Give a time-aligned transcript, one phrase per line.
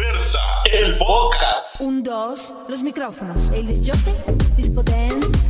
[0.00, 0.38] Diversa,
[0.72, 1.78] el podcast.
[1.82, 3.50] Un, dos, los micrófonos.
[3.50, 3.66] El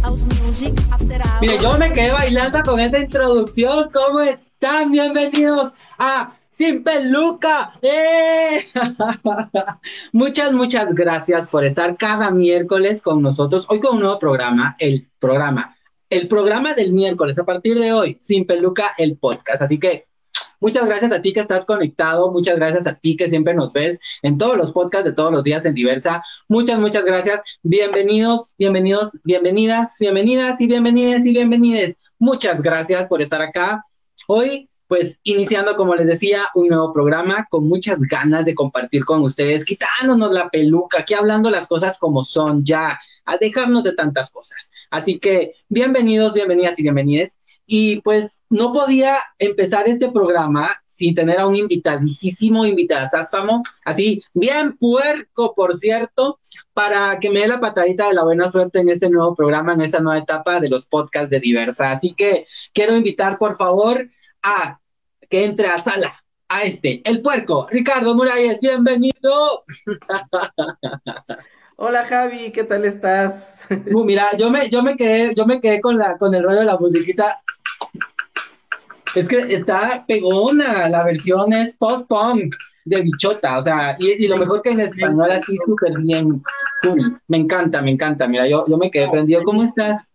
[0.03, 1.62] house music, after hours.
[1.62, 3.88] Yo me quedé bailando con esa introducción.
[3.94, 4.90] ¿Cómo están?
[4.90, 7.74] Bienvenidos a Sin Peluca.
[7.81, 8.67] ¡Eh!
[10.13, 13.67] muchas, muchas gracias por estar cada miércoles con nosotros.
[13.69, 15.76] Hoy con un nuevo programa, el programa,
[16.09, 19.62] el programa del miércoles, a partir de hoy, Sin Peluca, el podcast.
[19.62, 20.09] Así que
[20.61, 23.98] Muchas gracias a ti que estás conectado, muchas gracias a ti que siempre nos ves
[24.21, 26.23] en todos los podcasts de todos los días en Diversa.
[26.48, 27.41] Muchas, muchas gracias.
[27.62, 31.97] Bienvenidos, bienvenidos, bienvenidas, bienvenidas y bienvenidas y bienvenides.
[32.19, 33.83] Muchas gracias por estar acá.
[34.27, 39.23] Hoy, pues, iniciando, como les decía, un nuevo programa con muchas ganas de compartir con
[39.23, 44.31] ustedes, quitándonos la peluca, aquí hablando las cosas como son ya, a dejarnos de tantas
[44.31, 44.70] cosas.
[44.91, 47.39] Así que, bienvenidos, bienvenidas y bienvenides.
[47.73, 54.77] Y pues no podía empezar este programa sin tener a un invitadísimo, invitadísimo, así bien
[54.77, 56.41] puerco, por cierto,
[56.75, 59.83] para que me dé la patadita de la buena suerte en este nuevo programa, en
[59.83, 61.92] esta nueva etapa de los podcasts de Diversa.
[61.92, 64.11] Así que quiero invitar, por favor,
[64.42, 64.80] a
[65.28, 69.64] que entre a sala, a este, el puerco, Ricardo Muralles, bienvenido.
[71.77, 73.62] Hola Javi, ¿qué tal estás?
[73.95, 76.58] Uh, mira, yo me, yo me quedé, yo me quedé con la, con el rollo
[76.58, 77.41] de la musiquita
[79.14, 84.62] es que está pegona, la versión es post-punk de bichota, o sea, y, lo mejor
[84.62, 86.42] que en español así súper bien,
[86.83, 87.20] cool.
[87.28, 89.42] Me encanta, me encanta, mira, yo, yo me quedé prendido.
[89.44, 90.08] ¿Cómo estás?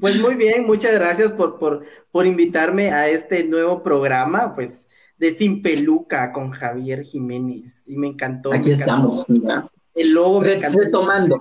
[0.00, 5.32] Pues muy bien, muchas gracias por, por, por invitarme a este nuevo programa, pues, de
[5.32, 8.52] Sin Peluca con Javier Jiménez, y me encantó.
[8.52, 9.68] Aquí estamos, mira.
[9.94, 10.78] El logo me encantó.
[10.78, 11.40] Retomando.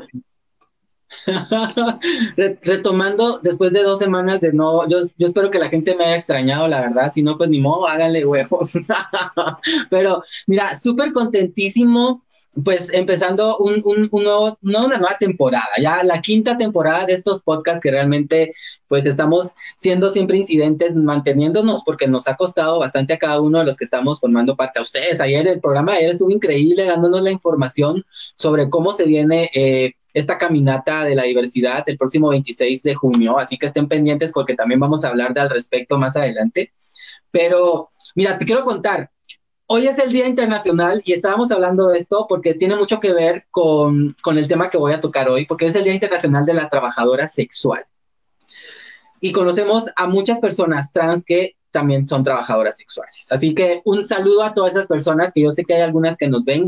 [2.35, 6.15] Retomando, después de dos semanas de no, yo, yo espero que la gente me haya
[6.15, 8.73] extrañado, la verdad, si no, pues ni modo, háganle huevos.
[9.89, 12.23] Pero mira, súper contentísimo,
[12.63, 17.13] pues empezando un, un, un nuevo, no una nueva temporada, ya la quinta temporada de
[17.13, 18.53] estos podcasts que realmente
[18.87, 23.65] pues estamos siendo siempre incidentes, manteniéndonos, porque nos ha costado bastante a cada uno de
[23.65, 25.19] los que estamos formando parte a ustedes.
[25.19, 28.05] Ayer el programa de ayer estuvo increíble dándonos la información
[28.35, 33.37] sobre cómo se viene eh, esta caminata de la diversidad el próximo 26 de junio,
[33.37, 36.73] así que estén pendientes porque también vamos a hablar de al respecto más adelante.
[37.31, 39.11] Pero mira, te quiero contar,
[39.67, 43.45] hoy es el Día Internacional y estábamos hablando de esto porque tiene mucho que ver
[43.51, 46.53] con, con el tema que voy a tocar hoy, porque es el Día Internacional de
[46.53, 47.85] la Trabajadora Sexual
[49.19, 53.31] y conocemos a muchas personas trans que también son trabajadoras sexuales.
[53.31, 56.27] Así que un saludo a todas esas personas, que yo sé que hay algunas que
[56.27, 56.67] nos ven.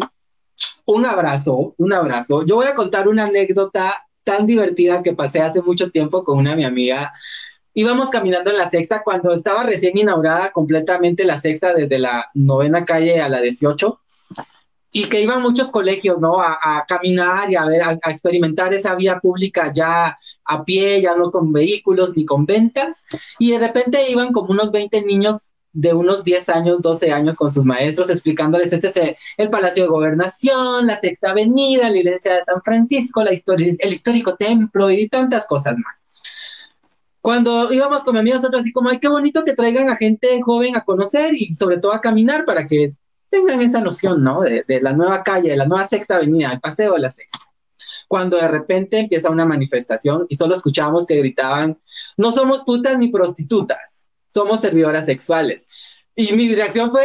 [0.90, 2.44] Un abrazo, un abrazo.
[2.48, 6.56] Yo voy a contar una anécdota tan divertida que pasé hace mucho tiempo con una
[6.56, 7.14] mi amiga.
[7.76, 12.86] Íbamos caminando en la sexta cuando estaba recién inaugurada completamente la sexta desde la novena
[12.86, 14.00] calle a la 18
[14.92, 16.42] y que iban muchos colegios, ¿no?
[16.42, 21.30] A, caminar y a ver, a, experimentar esa vía pública ya a pie, ya no
[21.30, 23.06] con vehículos ni con ventas.
[23.38, 27.52] Y de repente iban como unos 20 niños de unos 10 años, 12 años con
[27.52, 32.44] sus maestros explicándoles este es el Palacio de Gobernación, la Sexta Avenida, la iglesia de
[32.44, 35.96] San Francisco, la historia, el histórico templo y tantas cosas más.
[37.22, 40.42] Cuando íbamos con mi amiga, nosotros así como, ay, qué bonito que traigan a gente
[40.42, 42.94] joven a conocer y sobre todo a caminar para que
[43.30, 44.42] tengan esa noción, ¿no?
[44.42, 47.40] De, la nueva calle, de la nueva sexta avenida, el paseo de la sexta.
[48.08, 51.78] Cuando de repente empieza una manifestación y solo escuchábamos que gritaban,
[52.18, 53.99] no somos putas ni prostitutas,
[54.30, 55.68] somos servidoras sexuales.
[56.16, 57.04] Y mi reacción fue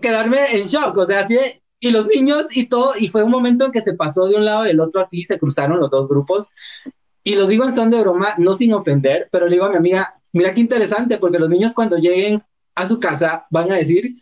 [0.00, 1.38] quedarme en shock, o sea, así,
[1.80, 4.44] y los niños y todo, y fue un momento en que se pasó de un
[4.44, 6.48] lado del otro así, se cruzaron los dos grupos,
[7.22, 9.76] y lo digo en son de broma, no sin ofender, pero le digo a mi
[9.76, 12.42] amiga, mira qué interesante, porque los niños cuando lleguen
[12.74, 14.16] a su casa van a decir,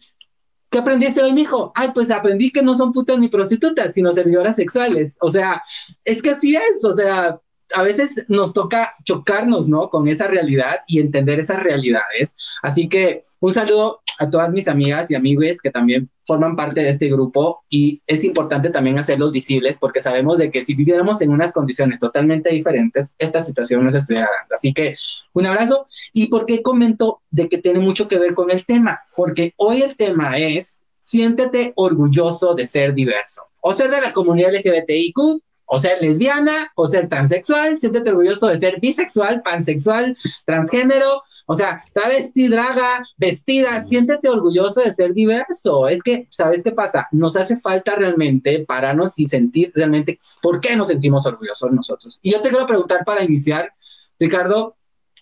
[0.72, 1.71] ¿Qué aprendiste hoy, mijo?
[1.75, 5.19] Ay, pues aprendí que no son putas ni prostitutas, sino servidoras sexuales.
[5.21, 5.62] O sea,
[6.03, 6.82] es que así es.
[6.82, 7.38] O sea,
[7.75, 9.88] a veces nos toca chocarnos, ¿no?
[9.88, 12.37] Con esa realidad y entender esas realidades.
[12.62, 16.91] Así que un saludo a todas mis amigas y amigos que también forman parte de
[16.91, 21.31] este grupo y es importante también hacerlos visibles porque sabemos de que si viviéramos en
[21.31, 24.55] unas condiciones totalmente diferentes, esta situación no se estuviera dando.
[24.55, 24.97] Así que
[25.32, 25.87] un abrazo.
[26.12, 29.00] ¿Y por qué comento de que tiene mucho que ver con el tema?
[29.17, 34.52] Porque hoy el tema es siéntete orgulloso de ser diverso o ser de la comunidad
[34.55, 35.43] LGBTIQ
[35.75, 40.15] o ser lesbiana, o ser transexual, siéntete orgulloso de ser bisexual, pansexual,
[40.45, 45.89] transgénero, o sea, travesti, draga, vestida, siéntete orgulloso de ser diverso.
[45.89, 47.09] Es que, ¿sabes qué pasa?
[47.11, 52.19] Nos hace falta realmente pararnos y sentir realmente por qué nos sentimos orgullosos nosotros.
[52.21, 53.73] Y yo te quiero preguntar para iniciar,
[54.21, 54.77] Ricardo,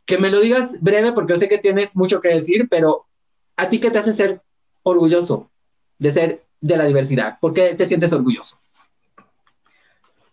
[0.05, 3.07] que me lo digas breve porque yo sé que tienes mucho que decir, pero
[3.57, 4.43] ¿a ti qué te hace ser
[4.83, 5.49] orgulloso
[5.99, 7.39] de ser de la diversidad?
[7.41, 8.59] ¿Por qué te sientes orgulloso?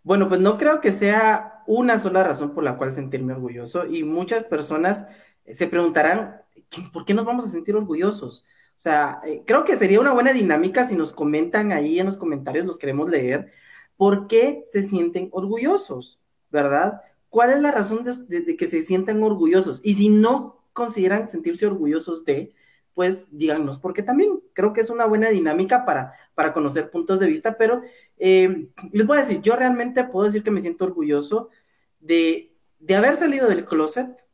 [0.07, 4.05] Bueno, pues no creo que sea una sola razón por la cual sentirme orgulloso y
[4.05, 5.05] muchas personas
[5.45, 6.43] se preguntarán,
[6.93, 8.45] ¿por qué nos vamos a sentir orgullosos?
[8.69, 12.15] O sea, eh, creo que sería una buena dinámica si nos comentan ahí en los
[12.15, 13.51] comentarios, los queremos leer,
[13.97, 16.21] por qué se sienten orgullosos,
[16.51, 17.01] ¿verdad?
[17.29, 19.81] ¿Cuál es la razón de, que se sientan orgullosos?
[19.83, 22.55] Y si no consideran sentirse orgullosos de,
[22.97, 27.27] pues díganos, porque también creo que es una buena dinámica para, para conocer puntos de
[27.27, 27.83] vista, pero
[28.17, 31.49] eh, les voy a decir, yo realmente puedo decir que me siento orgulloso
[31.99, 34.25] de, de haber salido del closet,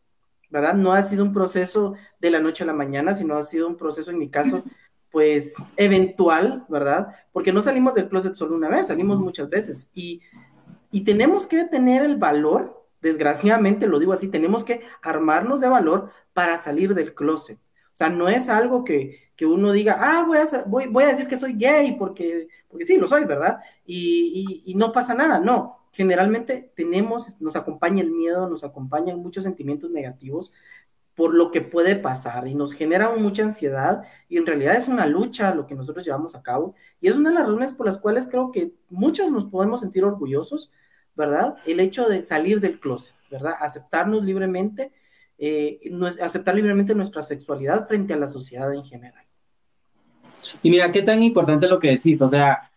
[0.50, 0.76] ¿verdad?
[0.76, 3.76] No ha sido un proceso de la noche a la mañana, sino ha sido un
[3.76, 4.64] proceso, en mi caso,
[5.12, 7.10] pues eventual, ¿verdad?
[7.34, 10.22] Porque no salimos del closet solo una vez, salimos muchas veces y,
[10.90, 16.12] y tenemos que tener el valor desgraciadamente lo digo así, tenemos que armarnos de valor
[16.32, 17.60] para salir del closet.
[17.94, 21.28] O sea, no es algo que, uno diga, ah, voy a, voy, voy a, decir
[21.28, 23.60] que soy gay porque, porque sí, lo soy, ¿verdad?
[23.86, 25.88] Y, y, no pasa nada, no.
[25.92, 30.52] Generalmente tenemos, nos acompaña el miedo, nos acompañan muchos sentimientos negativos
[31.14, 35.06] por lo que puede pasar y nos genera mucha ansiedad y en realidad es una
[35.06, 38.00] lucha lo que nosotros llevamos a cabo y es una de las razones por las
[38.00, 40.72] cuales creo que muchos nos podemos sentir orgullosos
[41.16, 41.58] ¿verdad?
[41.66, 43.56] El hecho de salir del closet, ¿verdad?
[43.60, 44.92] Aceptarnos libremente,
[45.38, 45.80] eh,
[46.22, 49.26] aceptar libremente nuestra sexualidad frente a la sociedad en general.
[50.62, 52.70] Y mira, qué tan importante lo que decís, o sea,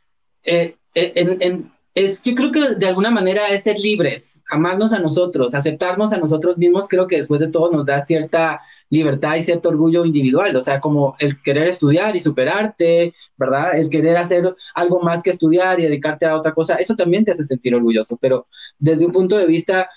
[0.44, 4.98] eh, eh, en, es, yo creo que de alguna manera es ser libres, amarnos a
[4.98, 8.60] nosotros, aceptarnos a nosotros mismos, creo que después de todo nos da cierta
[8.90, 13.78] libertad y cierto orgullo individual, o sea, como el querer estudiar y superarte, ¿verdad?
[13.78, 17.32] El querer hacer algo más que estudiar y dedicarte a otra cosa, eso también te
[17.32, 18.46] hace sentir orgulloso, pero
[18.78, 19.88] desde un punto de vista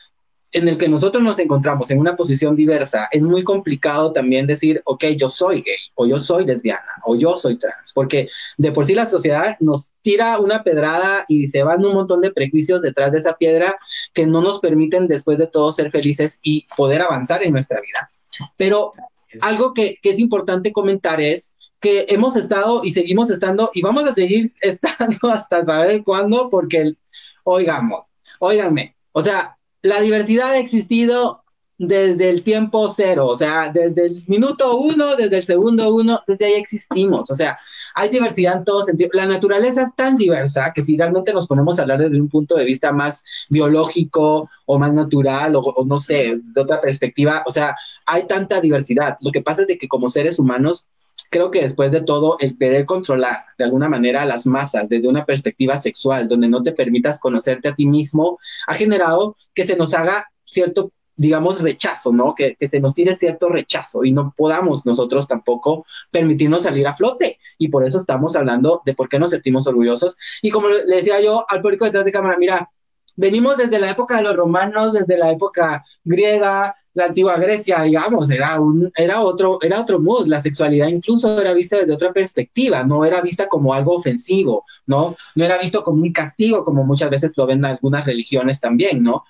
[0.52, 4.82] en el que nosotros nos encontramos en una posición diversa, es muy complicado también decir,
[4.86, 8.86] ok, yo soy gay, o yo soy lesbiana, o yo soy trans, porque de por
[8.86, 13.12] sí la sociedad nos tira una pedrada y se van un montón de prejuicios detrás
[13.12, 13.78] de esa piedra
[14.14, 18.10] que no nos permiten después de todo ser felices y poder avanzar en nuestra vida.
[18.58, 18.94] Pero
[19.42, 24.10] algo que, que es importante comentar es que hemos estado y seguimos estando y vamos
[24.10, 26.96] a seguir estando hasta saber cuándo, porque,
[27.44, 28.06] oigamos,
[28.40, 31.44] oiganme, o sea, la diversidad ha existido
[31.78, 36.46] desde el tiempo cero, o sea, desde el minuto uno, desde el segundo uno, desde
[36.46, 37.58] ahí existimos, o sea,
[37.96, 39.12] hay diversidad en todos sentidos.
[39.14, 42.56] La naturaleza es tan diversa que si realmente nos ponemos a hablar desde un punto
[42.56, 47.52] de vista más biológico o más natural o, o no sé, de otra perspectiva, o
[47.52, 47.76] sea,
[48.06, 49.18] hay tanta diversidad.
[49.22, 50.88] Lo que pasa es de que como seres humanos
[51.30, 55.08] creo que después de todo, el querer controlar de alguna manera a las masas desde
[55.08, 59.76] una perspectiva sexual, donde no te permitas conocerte a ti mismo, ha generado que se
[59.76, 62.34] nos haga cierto, digamos, rechazo, ¿no?
[62.36, 67.40] Que, se nos tire cierto rechazo y no podamos nosotros tampoco permitirnos salir a flote.
[67.58, 70.18] Y por eso estamos hablando de por qué nos sentimos orgullosos.
[70.42, 72.70] Y como le decía yo al público detrás de cámara, mira,
[73.20, 78.32] venimos desde la época de los romanos, desde la época griega, la antigua Grecia, digamos,
[78.32, 82.84] era, un, era, otro, era otro mood, la sexualidad incluso era vista desde otra perspectiva,
[82.86, 85.18] no era vista como algo ofensivo, ¿no?
[85.36, 89.26] No era visto como un castigo, como muchas veces lo ven algunas religiones también, ¿no?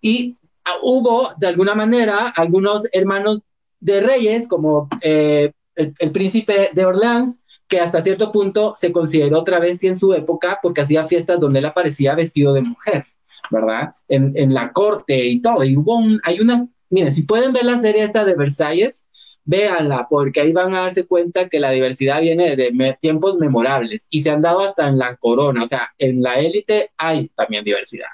[0.00, 0.36] Y
[0.82, 3.42] hubo, de alguna manera, algunos hermanos
[3.78, 9.58] de reyes, como eh, el, príncipe de Orleans, que hasta cierto punto se consideró otra
[9.58, 13.06] vez en su época porque hacía fiestas donde él aparecía vestido de mujer,
[13.50, 13.94] ¿verdad?
[14.08, 15.64] En, en la corte y todo.
[15.64, 19.08] Y hubo un, hay unas Miren, si pueden ver la serie esta de Versalles,
[19.46, 24.20] véanla, porque ahí van a darse cuenta que la diversidad viene de tiempos memorables y
[24.20, 28.10] se han dado hasta en la corona, o sea, en la élite hay también diversidad.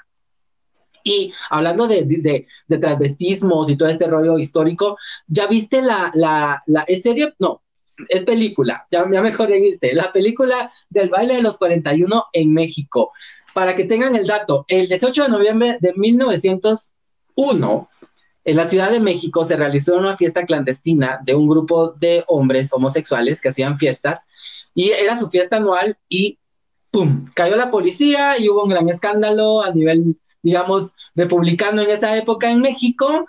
[1.03, 4.97] Y hablando de, de, de, transvestismos y todo este rollo histórico,
[5.27, 7.33] ¿ya viste la, la, la ¿es serie?
[7.37, 7.61] No,
[8.07, 13.11] es película, ya, ya me corregiste, la película del baile de los 41 en México.
[13.53, 17.89] Para que tengan el dato, el 18 de noviembre de 1901,
[18.45, 22.71] en la Ciudad de México se realizó una fiesta clandestina de un grupo de hombres
[22.71, 24.27] homosexuales que hacían fiestas
[24.73, 26.39] y era su fiesta anual y
[26.91, 27.29] ¡pum!
[27.33, 32.49] Cayó la policía y hubo un gran escándalo a nivel, digamos, republicano en esa época
[32.49, 33.27] en México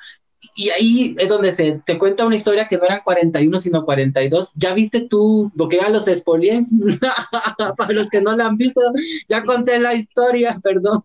[0.56, 4.52] y ahí es donde se te cuenta una historia que no eran 41 sino 42.
[4.56, 6.66] ¿Ya viste tú lo que ya los expolié?
[7.76, 8.80] Para los que no la han visto,
[9.28, 11.02] ya conté la historia, perdón.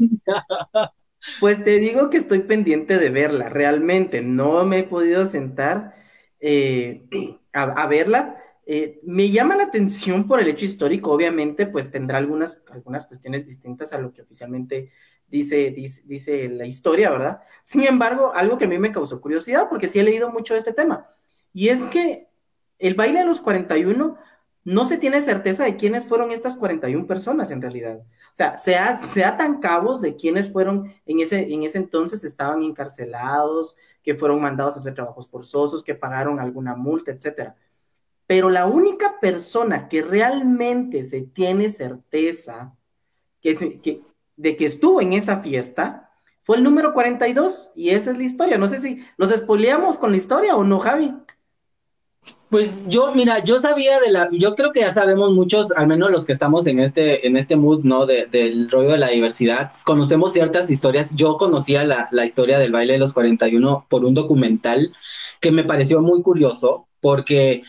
[1.39, 4.21] Pues te digo que estoy pendiente de verla, realmente.
[4.21, 5.95] No me he podido sentar
[6.39, 7.03] eh,
[7.53, 8.37] a, verla.
[8.65, 13.45] Eh, me llama la atención por el hecho histórico, obviamente, pues tendrá algunas, algunas cuestiones
[13.45, 14.91] distintas a lo que oficialmente
[15.27, 17.41] dice, dice, dice, la historia, ¿verdad?
[17.63, 20.73] Sin embargo, algo que a mí me causó curiosidad, porque sí he leído mucho este
[20.73, 21.07] tema,
[21.53, 22.27] y es que
[22.79, 24.17] el baile de los 41
[24.65, 27.99] no se tiene certeza de quiénes fueron estas 41 personas en realidad.
[27.99, 28.03] O
[28.33, 33.77] sea, se, se atan cabos de quiénes fueron en ese, en ese entonces estaban encarcelados,
[34.01, 37.55] que fueron mandados a hacer trabajos forzosos, que pagaron alguna multa, etcétera.
[38.27, 42.75] Pero la única persona que realmente se tiene certeza
[43.39, 44.01] que, que,
[44.37, 46.11] de que estuvo en esa fiesta
[46.41, 48.57] fue el número 42 y esa es la historia.
[48.57, 51.13] No sé si los espoleamos con la historia o no, Javi.
[52.49, 56.11] Pues yo, mira, yo sabía de la, yo creo que ya sabemos muchos, al menos
[56.11, 58.05] los que estamos en este, en este mood, ¿no?
[58.05, 61.11] De, del rollo de la diversidad, conocemos ciertas historias.
[61.15, 64.93] Yo conocía la, la historia del baile de los 41 por un documental
[65.41, 67.63] que me pareció muy curioso, porque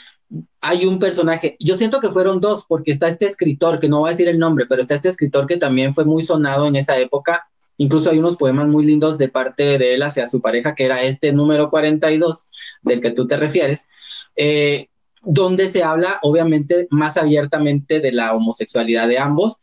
[0.60, 4.08] hay un personaje, yo siento que fueron dos, porque está este escritor, que no voy
[4.08, 6.98] a decir el nombre, pero está este escritor que también fue muy sonado en esa
[6.98, 7.48] época.
[7.78, 11.02] Incluso hay unos poemas muy lindos de parte de él hacia su pareja, que era
[11.02, 12.46] este número 42
[12.82, 13.86] del que tú te refieres,
[14.34, 14.88] eh,
[15.22, 19.60] donde se habla obviamente más abiertamente de la homosexualidad de ambos,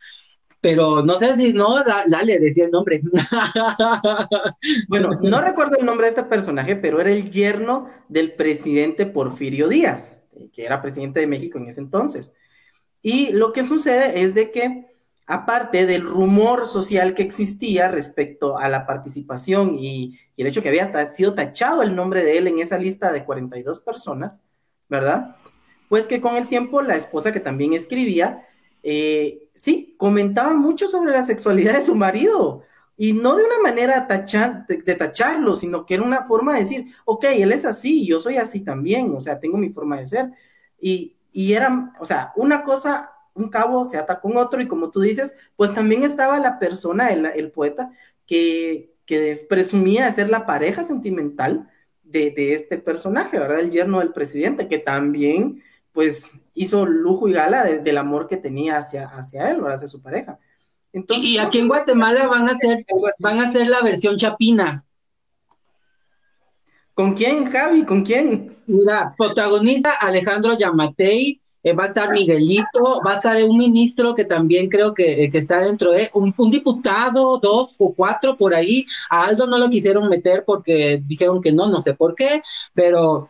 [0.64, 3.02] pero no sé si no, dale, decía el nombre.
[4.88, 9.68] bueno, no recuerdo el nombre de este personaje, pero era el yerno del presidente Porfirio
[9.68, 12.34] Díaz, que era presidente de México en ese entonces.
[13.02, 14.88] Y lo que sucede es de que,
[15.26, 20.70] aparte del rumor social que existía respecto a la participación y, y el hecho que
[20.70, 24.44] había sido tachado el nombre de él en esa lista de 42 personas,
[24.90, 25.36] ¿verdad?
[25.90, 28.46] Pues que con el tiempo la esposa que también escribía,
[28.84, 32.64] eh, sí, comentaba mucho sobre la sexualidad de su marido.
[32.96, 34.08] Y no de una manera
[34.68, 38.38] de, tacharlo, sino que era una forma de decir, ok, él es así, yo soy
[38.38, 40.32] así también, o sea, tengo mi forma de ser.
[40.80, 44.92] Y, y era, o sea, una cosa, un cabo se ata con otro, y como
[44.92, 47.90] tú dices, pues también estaba la persona, el, el poeta,
[48.26, 51.70] que, que presumía de ser la pareja sentimental
[52.04, 53.60] de, este personaje, ¿verdad?
[53.60, 58.78] El yerno del presidente, que también, pues, hizo lujo y gala del amor que tenía
[58.78, 59.78] hacia, hacia él, ¿verdad?
[59.78, 60.40] Hacia su pareja.
[60.94, 62.86] Entonces, y aquí en Guatemala van a hacer,
[63.20, 64.86] van a hacer la versión chapina.
[66.94, 67.84] ¿Con quién, Javi?
[67.84, 68.56] ¿Con quién?
[68.68, 74.26] Mira, protagoniza Alejandro Yamatei, eh, va a estar Miguelito, va a estar un ministro que
[74.26, 78.86] también creo que, eh, está dentro de, un, diputado, dos o cuatro por ahí.
[79.10, 82.44] A Aldo no lo quisieron meter porque dijeron que no, no sé por qué,
[82.76, 83.30] pero,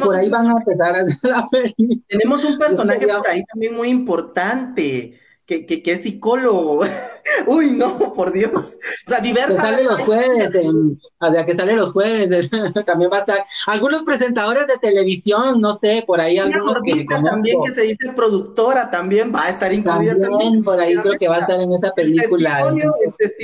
[0.00, 1.48] por ahí van a empezar a hacer la
[2.08, 6.84] Tenemos un personaje por ahí también muy importante que, que, que, es psicólogo.
[7.46, 8.78] Uy, no, por Dios.
[9.06, 9.56] O sea, diversas.
[9.56, 11.00] Que sale los jueves, en,
[11.46, 12.50] que sale los jueves,
[12.86, 13.44] también va a estar.
[13.66, 18.90] Algunos presentadores de televisión, no sé, por ahí Una gordita también que se dice productora,
[18.90, 20.16] también va a estar incluida.
[20.18, 22.72] También, por ahí creo que va a estar en esa película.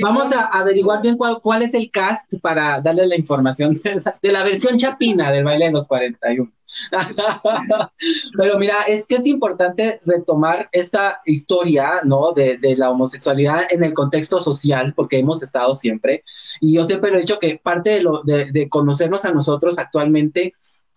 [0.01, 4.19] Vamos a averiguar bien cuál, cuál es el cast para darle la información de la,
[4.21, 6.51] de la versión chapina del baile de los 41.
[8.37, 12.33] Pero mira, es que es importante retomar esta historia, ¿no?
[12.33, 16.23] De, de, la homosexualidad en el contexto social, porque hemos estado siempre.
[16.61, 20.53] Y yo siempre lo he dicho que parte de, lo, de, conocernos a nosotros actualmente,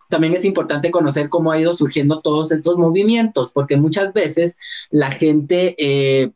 [0.09, 4.57] también es importante conocer cómo ha ido surgiendo todos estos movimientos, porque muchas veces
[4.89, 6.31] la gente, eh,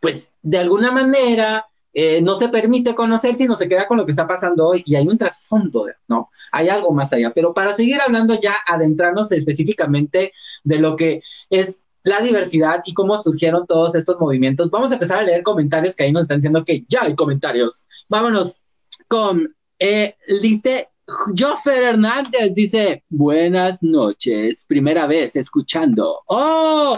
[0.00, 1.66] pues, de alguna manera
[2.00, 4.94] eh, no se permite conocer, sino se queda con lo que está pasando hoy y
[4.94, 6.30] hay un trasfondo, ¿no?
[6.52, 7.32] Hay algo más allá.
[7.34, 13.20] Pero para seguir hablando ya, adentrarnos específicamente de lo que es la diversidad y cómo
[13.20, 16.62] surgieron todos estos movimientos, vamos a empezar a leer comentarios que ahí nos están diciendo
[16.64, 17.88] que ya hay comentarios.
[18.08, 18.62] Vámonos
[19.08, 20.90] con, eh, dice
[21.36, 26.22] Joffer Hernández, dice, buenas noches, primera vez escuchando.
[26.26, 26.96] ¡Oh!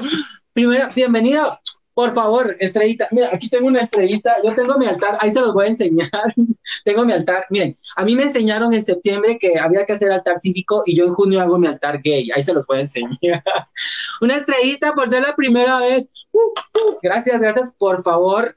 [0.52, 1.58] Primera, bienvenido.
[2.00, 3.08] Por favor, estrellita.
[3.10, 4.34] Mira, aquí tengo una estrellita.
[4.42, 5.18] Yo tengo mi altar.
[5.20, 6.10] Ahí se los voy a enseñar.
[6.86, 7.44] tengo mi altar.
[7.50, 11.04] Miren, a mí me enseñaron en septiembre que había que hacer altar cívico y yo
[11.04, 12.30] en junio hago mi altar gay.
[12.34, 13.18] Ahí se los voy a enseñar.
[14.22, 16.08] una estrellita por ser la primera vez.
[16.32, 16.98] Uh, uh.
[17.02, 17.70] Gracias, gracias.
[17.76, 18.56] Por favor,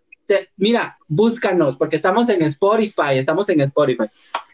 [0.55, 4.05] mira, búscanos, porque estamos en Spotify, estamos en Spotify.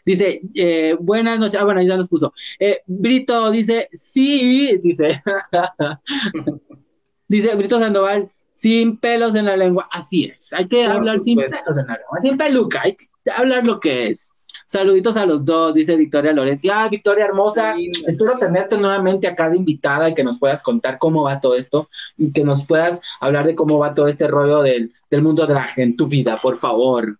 [0.04, 2.32] Dice, eh, buenas noches, ah, bueno, ahí ya nos puso.
[2.58, 5.20] Eh, Brito dice, sí, dice,
[7.28, 9.88] dice Brito Sandoval, sin pelos en la lengua.
[9.90, 13.64] Así es, hay que hablar sin pelos en la lengua, sin peluca, hay que hablar
[13.64, 14.30] lo que es.
[14.66, 16.68] Saluditos a los dos, dice Victoria Loretti.
[16.70, 17.74] Ah, Victoria hermosa,
[18.06, 21.88] espero tenerte nuevamente acá de invitada y que nos puedas contar cómo va todo esto
[22.16, 25.70] y que nos puedas hablar de cómo va todo este rollo del, del mundo drag
[25.78, 27.18] en tu vida, por favor.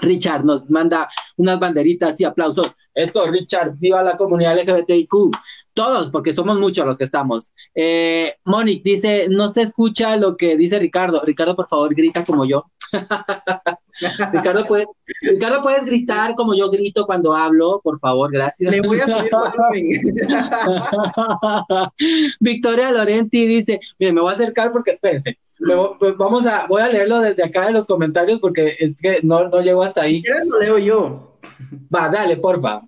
[0.00, 2.76] Richard nos manda unas banderitas y aplausos.
[2.94, 5.12] Esto, Richard, viva la comunidad LGBTIQ.
[5.74, 7.52] Todos, porque somos muchos los que estamos.
[7.74, 11.22] Eh, Monique dice, no se escucha lo que dice Ricardo.
[11.24, 12.64] Ricardo, por favor, grita como yo.
[14.32, 14.86] Ricardo, ¿puedes,
[15.22, 17.80] Ricardo, ¿puedes gritar como yo grito cuando hablo?
[17.82, 18.72] Por favor, gracias.
[18.72, 19.30] Le voy a subir
[22.40, 25.38] Victoria Lorenti dice, mire, me voy a acercar porque, espérense,
[26.16, 29.60] vamos a, voy a leerlo desde acá en los comentarios porque es que no, no
[29.60, 30.22] llego hasta ahí.
[30.22, 31.38] ¿Quieres lo leo yo?
[31.94, 32.82] Va, dale, porfa.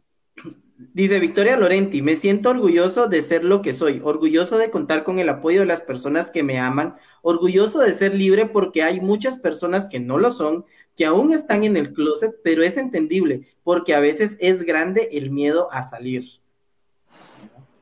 [0.98, 5.20] Dice Victoria Lorenti, me siento orgulloso de ser lo que soy, orgulloso de contar con
[5.20, 9.38] el apoyo de las personas que me aman, orgulloso de ser libre porque hay muchas
[9.38, 10.64] personas que no lo son,
[10.96, 15.30] que aún están en el closet, pero es entendible porque a veces es grande el
[15.30, 16.24] miedo a salir.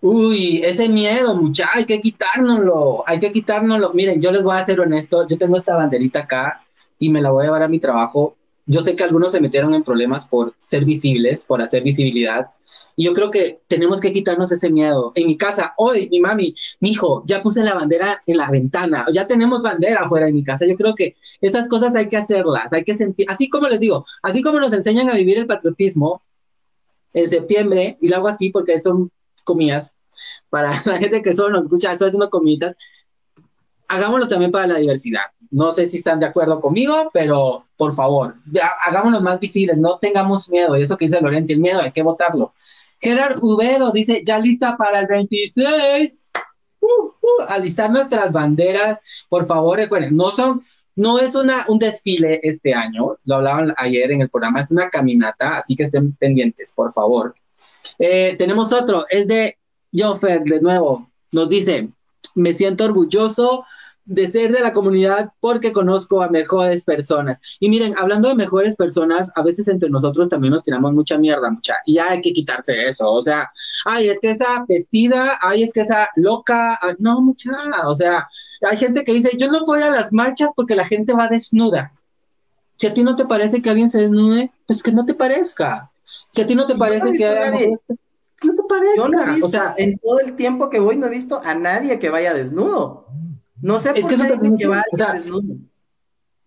[0.03, 3.95] Uy, ese miedo, mucha, hay que quitárnoslo, hay que quitárnoslo.
[3.95, 6.67] Miren, yo les voy a ser honesto, yo tengo esta banderita acá
[6.99, 8.37] y me la voy a llevar a mi trabajo.
[8.67, 12.51] Yo sé que algunos se metieron en problemas por ser visibles, por hacer visibilidad,
[12.97, 15.13] y yo creo que tenemos que quitarnos ese miedo.
[15.15, 19.05] En mi casa, hoy, mi mami, mi hijo, ya puse la bandera en la ventana,
[19.13, 20.67] ya tenemos bandera afuera de mi casa.
[20.67, 24.07] Yo creo que esas cosas hay que hacerlas, hay que sentir, así como les digo,
[24.23, 26.23] así como nos enseñan a vivir el patriotismo
[27.13, 29.11] en septiembre, y lo hago así porque son
[29.45, 29.93] comidas,
[30.49, 32.77] para la gente que solo nos escucha, estoy haciendo comidas,
[33.89, 35.23] hagámoslo también para la diversidad.
[35.51, 38.37] No sé si están de acuerdo conmigo, pero por favor,
[38.85, 40.77] hagámonos más visibles, no tengamos miedo.
[40.77, 42.53] Y eso que dice Lorente, el miedo hay que votarlo.
[43.01, 46.31] Gerard Ubedo dice, ya lista para el 26.
[46.81, 50.63] Uh, uh, alistar nuestras banderas, por favor, recuerden, no son,
[50.95, 54.89] no es una, un desfile este año, lo hablaban ayer en el programa, es una
[54.89, 57.35] caminata, así que estén pendientes, por favor.
[57.99, 59.59] Eh, tenemos otro, es de
[59.93, 61.89] Joffer, de nuevo, nos dice,
[62.35, 63.65] me siento orgulloso
[64.07, 67.41] de ser de la comunidad porque conozco a mejores personas.
[67.61, 71.51] Y miren, hablando de mejores personas, a veces entre nosotros también nos tiramos mucha mierda,
[71.51, 73.11] mucha, y hay que quitarse eso.
[73.11, 73.51] O sea,
[73.85, 77.53] ay, es que esa vestida, ay, es que esa loca, no, mucha,
[77.87, 78.29] o sea,
[78.63, 81.93] hay gente que dice, yo no voy a las marchas porque la gente va desnuda.
[82.79, 85.91] Si a ti no te parece que alguien se desnude, pues que no te parezca.
[86.29, 87.51] Si a ti no te parece que haya
[88.43, 88.97] no te parezca.
[88.97, 91.41] Yo no he visto, o sea, en todo el tiempo que voy no he visto
[91.43, 93.07] a nadie que vaya desnudo.
[93.63, 95.57] No sé por qué dicen que va desnudo.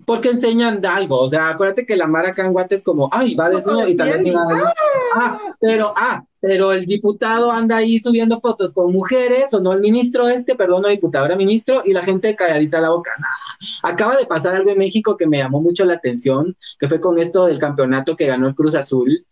[0.06, 3.88] Porque enseñan algo, o sea, acuérdate que la Mara Canguate es como, ay, va desnudo
[3.88, 4.74] y también va desnudo.
[5.16, 9.82] Ah, pero, ah, pero el diputado anda ahí subiendo fotos con mujeres, o no el
[9.82, 13.12] ministro este, perdón, no diputado, era ministro, y la gente calladita la boca.
[13.84, 17.20] Acaba de pasar algo en México que me llamó mucho la atención, que fue con
[17.20, 19.26] esto del campeonato que ganó el Cruz Azul,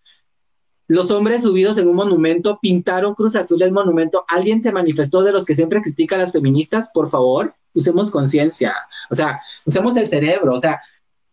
[0.87, 4.25] los hombres subidos en un monumento pintaron Cruz Azul el monumento.
[4.29, 6.89] ¿Alguien se manifestó de los que siempre critica a las feministas?
[6.93, 8.73] Por favor, usemos conciencia.
[9.09, 10.53] O sea, usemos el cerebro.
[10.53, 10.81] O sea,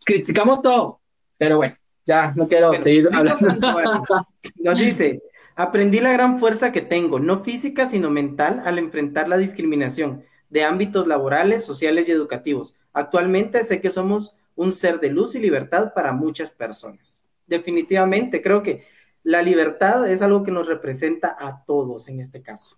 [0.04, 1.00] criticamos todo.
[1.38, 3.46] Pero bueno, ya no quiero seguir hablando.
[4.56, 5.22] Nos dice,
[5.54, 10.64] aprendí la gran fuerza que tengo, no física, sino mental, al enfrentar la discriminación de
[10.64, 12.76] ámbitos laborales, sociales y educativos.
[12.92, 17.24] Actualmente sé que somos un ser de luz y libertad para muchas personas.
[17.46, 18.84] Definitivamente, creo que
[19.24, 22.76] la libertad es algo que nos representa a todos en este caso.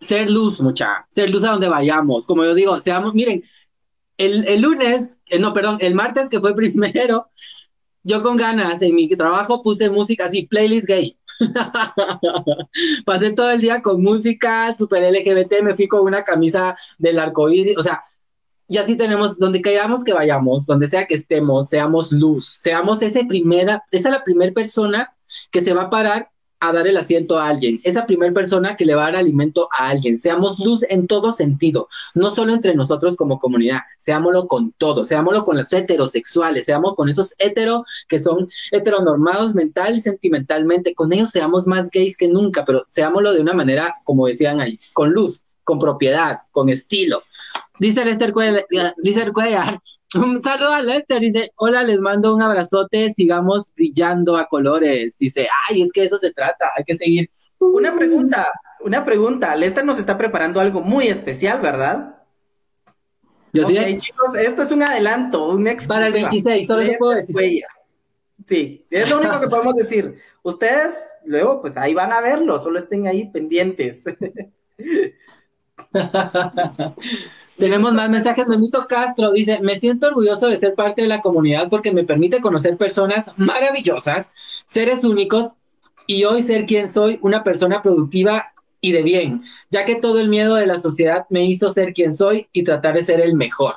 [0.00, 2.26] Ser luz, mucha, ser luz a donde vayamos.
[2.26, 3.44] Como yo digo, seamos, miren,
[4.16, 7.30] el, lunes, eh, no, perdón, el martes que fue primero,
[8.02, 11.16] yo con ganas en mi trabajo puse música así, playlist gay.
[13.04, 17.50] Pasé todo el día con música super LGBT, me fui con una camisa del arco
[17.50, 18.02] iris, o sea,
[18.68, 23.26] y así tenemos, donde callamos que vayamos, donde sea que estemos, seamos luz, seamos esa
[23.26, 25.14] primera, esa la primera persona
[25.50, 28.84] que se va a parar a dar el asiento a alguien, esa primera persona que
[28.84, 30.18] le va a dar alimento a alguien.
[30.18, 35.44] Seamos luz en todo sentido, no solo entre nosotros como comunidad, seámoslo con todos, seámoslo
[35.44, 41.30] con los heterosexuales, seamos con esos hetero que son heteronormados mental y sentimentalmente, con ellos
[41.30, 45.44] seamos más gays que nunca, pero seámoslo de una manera, como decían ahí, con luz,
[45.64, 47.22] con propiedad, con estilo.
[47.78, 48.34] Dice Lester
[49.02, 49.80] dice Cuellar
[50.16, 55.18] un saludo a Lester, dice, hola, les mando un abrazote, sigamos brillando a colores.
[55.18, 57.30] Dice, ay, es que eso se trata, hay que seguir.
[57.58, 59.54] Una pregunta, una pregunta.
[59.54, 62.16] Lester nos está preparando algo muy especial, ¿verdad?
[63.52, 63.96] Yo sí.
[63.96, 65.86] chicos, esto es un adelanto, un ex.
[65.86, 67.64] Para el 26, solo se puedo decir.
[68.46, 70.16] Sí, es lo único que podemos decir.
[70.42, 74.04] Ustedes, luego, pues ahí van a verlo, solo estén ahí pendientes.
[77.60, 78.48] Tenemos más mensajes.
[78.48, 82.40] Memito Castro dice: Me siento orgulloso de ser parte de la comunidad porque me permite
[82.40, 84.32] conocer personas maravillosas,
[84.64, 85.52] seres únicos
[86.06, 90.30] y hoy ser quien soy, una persona productiva y de bien, ya que todo el
[90.30, 93.74] miedo de la sociedad me hizo ser quien soy y tratar de ser el mejor.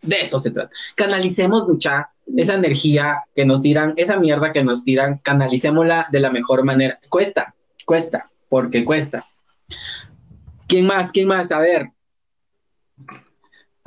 [0.00, 0.70] De eso se trata.
[0.94, 6.30] Canalicemos mucha esa energía que nos tiran, esa mierda que nos tiran, canalicémosla de la
[6.30, 6.98] mejor manera.
[7.10, 9.26] Cuesta, cuesta, porque cuesta.
[10.66, 11.12] ¿Quién más?
[11.12, 11.52] ¿Quién más?
[11.52, 11.90] A ver,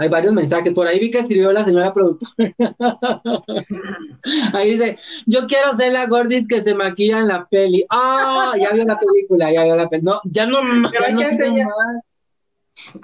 [0.01, 0.73] Hay varios mensajes.
[0.73, 2.55] Por ahí vi que escribió la señora productora.
[4.53, 7.85] ahí dice, yo quiero ser la gordis que se maquilla en la peli.
[7.87, 10.01] Ah, ya vio la película, ya vio la peli.
[10.01, 10.57] No, ya no,
[10.91, 11.67] Pero hay, no que enseñar,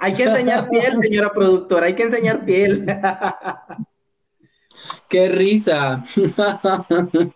[0.00, 2.84] hay que enseñar piel, señora productora, hay que enseñar piel.
[5.08, 6.04] Qué risa.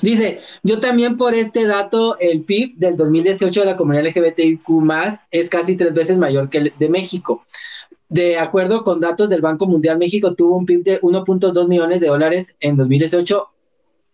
[0.00, 4.66] Dice, yo también por este dato, el PIB del 2018 de la comunidad LGBTIQ
[5.30, 7.44] es casi tres veces mayor que el de México.
[8.10, 12.08] De acuerdo con datos del Banco Mundial, México tuvo un PIB de 1.2 millones de
[12.08, 13.48] dólares en 2018.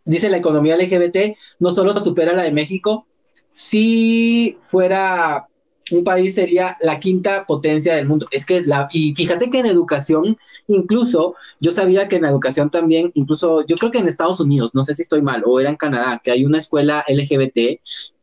[0.04, 3.06] Dice la economía LGBT no solo supera la de México,
[3.48, 5.48] si fuera
[5.90, 8.26] un país sería la quinta potencia del mundo.
[8.30, 13.12] Es que la, y fíjate que en educación, incluso, yo sabía que en educación también,
[13.14, 15.76] incluso, yo creo que en Estados Unidos, no sé si estoy mal, o era en
[15.76, 17.80] Canadá, que hay una escuela LGBT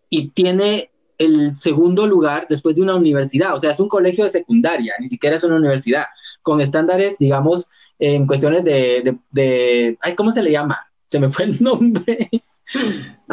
[0.09, 4.31] y tiene el segundo lugar después de una universidad, o sea, es un colegio de
[4.31, 6.05] secundaria, ni siquiera es una universidad,
[6.41, 10.79] con estándares, digamos, en cuestiones de, de, ay, ¿cómo se le llama?
[11.09, 12.29] Se me fue el nombre.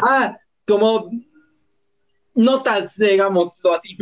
[0.05, 1.09] ah, como
[2.35, 3.97] notas, digámoslo así.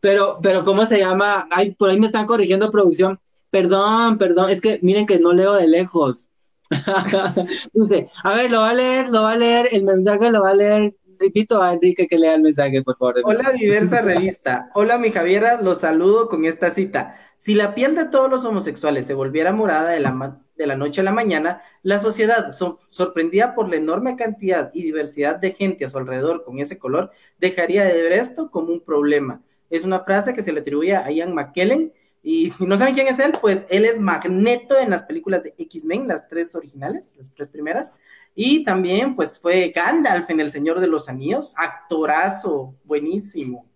[0.00, 1.46] pero, pero, ¿cómo se llama?
[1.50, 3.20] Ay, por ahí me están corrigiendo producción.
[3.50, 6.28] Perdón, perdón, es que miren que no leo de lejos.
[8.24, 10.54] A ver, lo va a leer, lo va a leer, el mensaje lo va a
[10.54, 10.94] leer.
[11.20, 13.16] Invito a Enrique que lea el mensaje, por favor.
[13.24, 14.70] Hola, diversa revista.
[14.74, 17.16] Hola, mi Javiera, los saludo con esta cita.
[17.36, 21.00] Si la piel de todos los homosexuales se volviera morada de la, de la noche
[21.00, 25.88] a la mañana, la sociedad, sorprendida por la enorme cantidad y diversidad de gente a
[25.88, 29.42] su alrededor con ese color, dejaría de ver esto como un problema.
[29.68, 33.08] Es una frase que se le atribuye a Ian McKellen, y si no saben quién
[33.08, 37.32] es él, pues él es Magneto en las películas de X-Men, las tres originales, las
[37.32, 37.92] tres primeras.
[38.34, 43.66] Y también, pues fue Gandalf en El Señor de los Anillos, actorazo, buenísimo.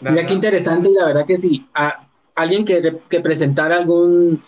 [0.00, 1.68] Mira qué interesante, y la verdad que sí.
[1.74, 4.42] A, alguien que, que presentara algún,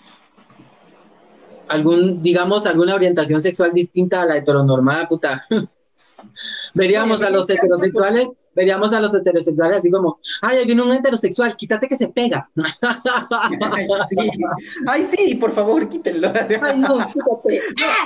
[1.68, 5.46] algún, digamos, alguna orientación sexual distinta a la heteronormada, puta.
[6.74, 11.56] Veríamos a los heterosexuales veríamos a los heterosexuales así como, ay, ahí viene un heterosexual,
[11.56, 12.50] quítate que se pega.
[14.86, 16.32] Ay, sí, por favor, quítenlo.
[16.62, 17.60] Ay, no, quítate.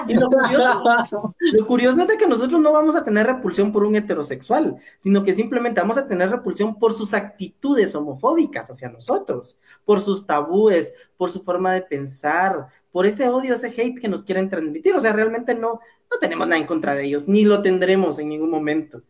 [0.15, 3.95] lo, curioso, lo curioso es de que nosotros no vamos a tener repulsión por un
[3.95, 10.01] heterosexual, sino que simplemente vamos a tener repulsión por sus actitudes homofóbicas hacia nosotros, por
[10.01, 14.49] sus tabúes, por su forma de pensar, por ese odio, ese hate que nos quieren
[14.49, 14.95] transmitir.
[14.95, 18.29] O sea, realmente no, no tenemos nada en contra de ellos, ni lo tendremos en
[18.29, 19.03] ningún momento.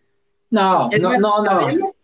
[0.51, 2.01] No, no, no, sabemos,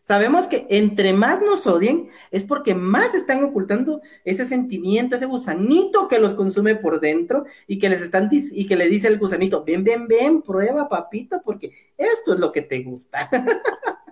[0.00, 6.08] sabemos, que entre más nos odien es porque más están ocultando ese sentimiento, ese gusanito
[6.08, 9.64] que los consume por dentro y que les están y que le dice el gusanito,
[9.64, 13.30] ven, ven, ven, prueba, papito, porque esto es lo que te gusta.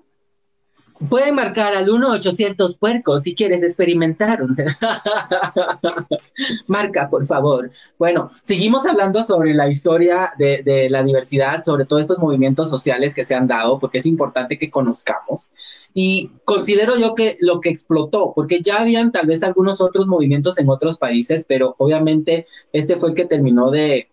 [1.08, 4.42] Pueden marcar al 1-800 puercos si quieres experimentar.
[6.66, 7.70] Marca, por favor.
[7.98, 13.14] Bueno, seguimos hablando sobre la historia de, de, la diversidad, sobre todos estos movimientos sociales
[13.14, 15.50] que se han dado, porque es importante que conozcamos.
[15.94, 20.58] Y considero yo que lo que explotó, porque ya habían tal vez algunos otros movimientos
[20.58, 24.08] en otros países, pero obviamente este fue el que terminó de,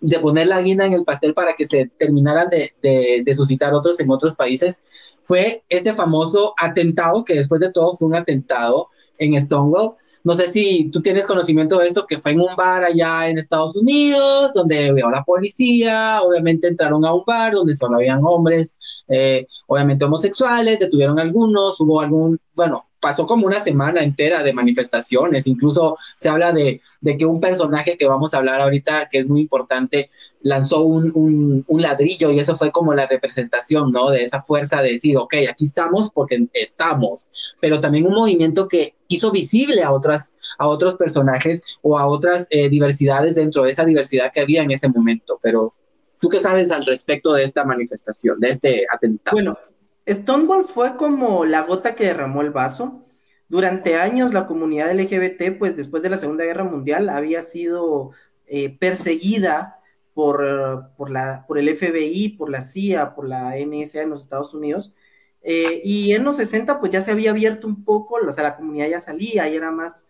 [0.00, 3.72] de poner la guinda en el pastel para que se terminaran de, de, de suscitar
[3.72, 4.80] otros en otros países
[5.24, 9.94] fue este famoso atentado, que después de todo fue un atentado en Stonewall.
[10.22, 13.36] No sé si tú tienes conocimiento de esto, que fue en un bar allá en
[13.36, 18.78] Estados Unidos, donde vio la policía, obviamente entraron a un bar donde solo habían hombres,
[19.08, 25.46] eh, obviamente homosexuales, detuvieron algunos, hubo algún, bueno, pasó como una semana entera de manifestaciones,
[25.46, 29.26] incluso se habla de, de, que un personaje que vamos a hablar ahorita, que es
[29.26, 30.08] muy importante,
[30.40, 34.08] lanzó un, un, un, ladrillo y eso fue como la representación, ¿no?
[34.08, 37.26] De esa fuerza de decir, ok, aquí estamos porque estamos,
[37.60, 42.46] pero también un movimiento que hizo visible a, otras, a otros personajes o a otras
[42.48, 45.74] eh, diversidades dentro de esa diversidad que había en ese momento, pero...
[46.20, 49.36] ¿Tú qué sabes al respecto de esta manifestación, de este atentado?
[49.36, 49.58] Bueno,
[50.06, 53.06] Stonewall fue como la gota que derramó el vaso.
[53.48, 58.10] Durante años la comunidad LGBT, pues después de la Segunda Guerra Mundial, había sido
[58.46, 59.80] eh, perseguida
[60.14, 64.54] por, por, la, por el FBI, por la CIA, por la NSA en los Estados
[64.54, 64.94] Unidos.
[65.42, 68.56] Eh, y en los 60 pues ya se había abierto un poco, o sea, la
[68.56, 70.08] comunidad ya salía y era más,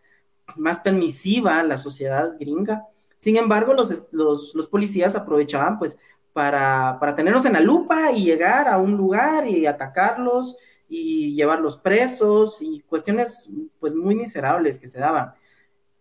[0.57, 2.87] más permisiva la sociedad gringa.
[3.17, 5.99] Sin embargo, los, los, los policías aprovechaban pues
[6.35, 10.57] para, para tenerlos en la lupa y llegar a un lugar y atacarlos
[10.89, 15.33] y llevarlos presos y cuestiones pues muy miserables que se daban.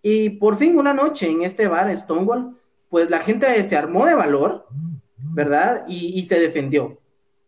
[0.01, 2.57] Y por fin una noche en este bar, Stonewall,
[2.89, 4.67] pues la gente se armó de valor,
[5.17, 5.85] ¿verdad?
[5.87, 6.99] Y se defendió,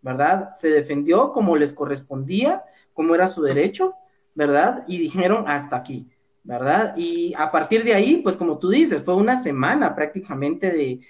[0.02, 0.52] ¿verdad?
[0.54, 3.96] Se defendió como les correspondía, como era su derecho,
[4.36, 4.86] ¿verdad?
[4.88, 6.08] Y dijeron hasta aquí,
[6.44, 6.96] ¿verdad?
[6.96, 11.02] Y a partir de ahí, pues como tú dices, fue una semana prácticamente de,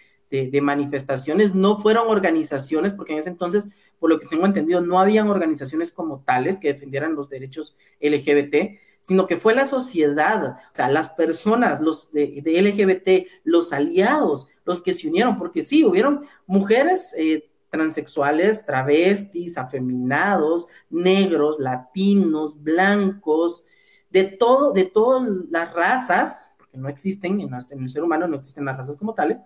[0.51, 3.67] de, manifestaciones, no fueron organizaciones, porque en ese entonces,
[3.99, 8.79] por lo que tengo entendido, no habían organizaciones como tales que defendieran los derechos LGBT,
[9.01, 14.81] sino que fue la sociedad, o sea, las personas, los de, LGBT, los aliados, los
[14.81, 23.63] que se unieron, porque sí, hubieron mujeres eh, transexuales, travestis, afeminados, negros, latinos, blancos,
[24.09, 28.37] de todo, de todas las razas, porque no existen, en, en el ser humano no
[28.37, 29.39] existen las razas como tales,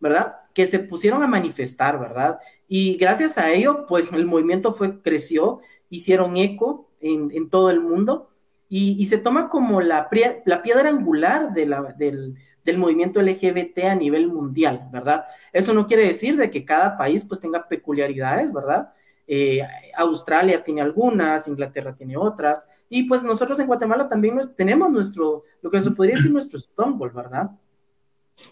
[0.00, 0.36] ¿verdad?
[0.54, 2.38] Que se pusieron a manifestar, ¿verdad?
[2.68, 8.30] Y gracias a ello, pues el movimiento fue, creció, hicieron eco en, todo el mundo
[8.68, 12.36] y, se toma como la, piedra angular de la, del,
[12.76, 15.24] movimiento LGBT a nivel mundial, ¿verdad?
[15.52, 18.90] Eso no quiere decir de que cada país pues tenga peculiaridades, ¿verdad?
[19.28, 19.60] Eh,
[19.96, 25.70] Australia tiene algunas, Inglaterra tiene otras, y pues nosotros en Guatemala también tenemos nuestro, lo
[25.70, 27.50] que se podría decir nuestro Stonewall, ¿verdad?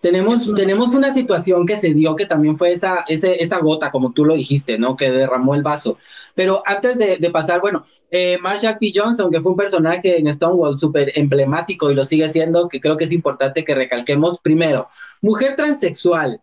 [0.00, 4.24] Tenemos, tenemos una situación que se dio que también fue esa, esa gota, como tú
[4.24, 4.96] lo dijiste, ¿no?
[4.96, 5.98] Que derramó el vaso.
[6.34, 8.92] Pero antes de, pasar, bueno, eh, Marshall P.
[8.94, 12.96] Johnson, que fue un personaje en Stonewall súper emblemático y lo sigue siendo, que creo
[12.96, 14.40] que es importante que recalquemos.
[14.40, 14.88] Primero,
[15.20, 16.40] mujer transexual,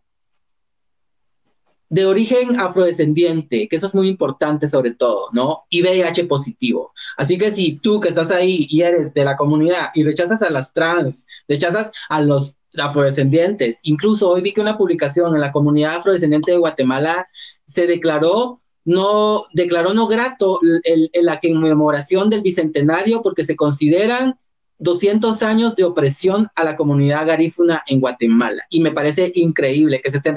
[1.90, 5.66] de origen afrodescendiente, que eso es muy importante sobre todo, ¿no?
[5.70, 6.94] Y VIH positivo.
[7.18, 10.50] Así que si tú que estás ahí y eres de la comunidad y rechazas a
[10.50, 13.80] las trans, rechazas a los afrodescendientes.
[13.84, 17.28] Incluso hoy vi que una publicación en la comunidad afrodescendiente de Guatemala
[17.66, 24.40] se declaró no, declaró no grato el, la conmemoración del bicentenario porque se consideran
[24.80, 28.64] 200 años de opresión a la comunidad garífuna en Guatemala.
[28.72, 30.36] Y me parece increíble que se estén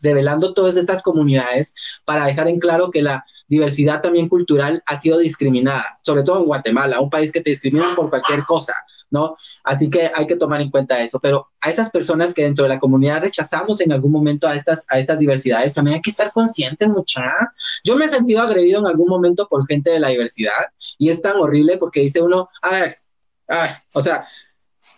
[0.00, 1.74] revelando todas estas comunidades
[2.06, 6.46] para dejar en claro que la diversidad también cultural ha sido discriminada, sobre todo en
[6.46, 8.74] Guatemala, un país que te discrimina por cualquier cosa.
[9.10, 9.36] ¿No?
[9.64, 12.68] Así que hay que tomar en cuenta eso, pero a esas personas que dentro de
[12.68, 16.32] la comunidad rechazamos en algún momento a estas, a estas diversidades, también hay que estar
[16.32, 17.24] conscientes, mucha.
[17.84, 20.66] Yo me he sentido agredido en algún momento por gente de la diversidad
[20.98, 22.96] y es tan horrible porque dice uno, a ver,
[23.92, 24.26] o sea,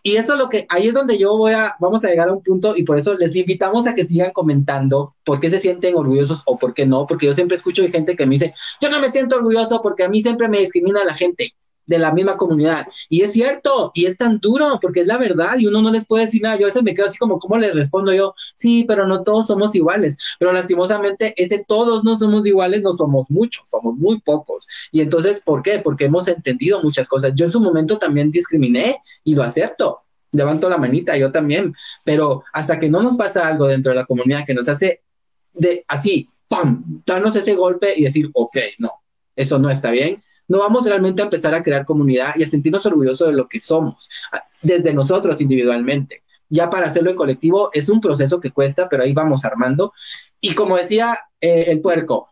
[0.03, 2.33] y eso es lo que, ahí es donde yo voy a, vamos a llegar a
[2.33, 5.97] un punto y por eso les invitamos a que sigan comentando por qué se sienten
[5.97, 9.01] orgullosos o por qué no, porque yo siempre escucho gente que me dice, yo no
[9.01, 11.53] me siento orgulloso porque a mí siempre me discrimina la gente
[11.89, 12.87] de la misma comunidad.
[13.09, 16.07] Y es cierto, y es tan duro, porque es la verdad, y uno no les
[16.07, 16.57] puede decir nada.
[16.57, 18.35] Yo a veces me quedo así como, ¿cómo le respondo yo?
[18.55, 20.17] Sí, pero no todos somos iguales.
[20.39, 24.69] Pero lastimosamente, ese todos no somos iguales, no somos muchos, somos muy pocos.
[24.93, 25.81] Y entonces, ¿por qué?
[25.83, 27.33] Porque hemos entendido muchas cosas.
[27.35, 30.03] Yo en su momento también discriminé y lo acepto.
[30.33, 31.75] Levanto la manita, yo también.
[32.05, 35.03] Pero hasta que no nos pasa algo dentro de la comunidad que nos hace
[35.55, 37.03] de así, ¡pam!
[37.07, 38.93] darnos ese golpe y decir, ok, no,
[39.35, 42.85] eso no está bien no vamos realmente a empezar a crear comunidad y a sentirnos
[42.87, 44.09] orgullosos de lo que somos,
[44.63, 46.23] desde nosotros individualmente.
[46.49, 49.93] Ya para hacerlo en colectivo es un proceso que cuesta, pero ahí vamos armando.
[50.41, 52.29] Y como decía eh, el puerco,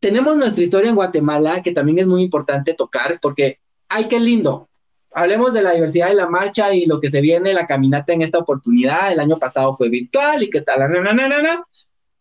[0.00, 4.68] tenemos nuestra historia en Guatemala que también es muy importante tocar porque, ay, qué lindo.
[5.14, 8.22] Hablemos de la diversidad de la marcha y lo que se viene, la caminata en
[8.22, 9.12] esta oportunidad.
[9.12, 10.80] El año pasado fue virtual y qué tal,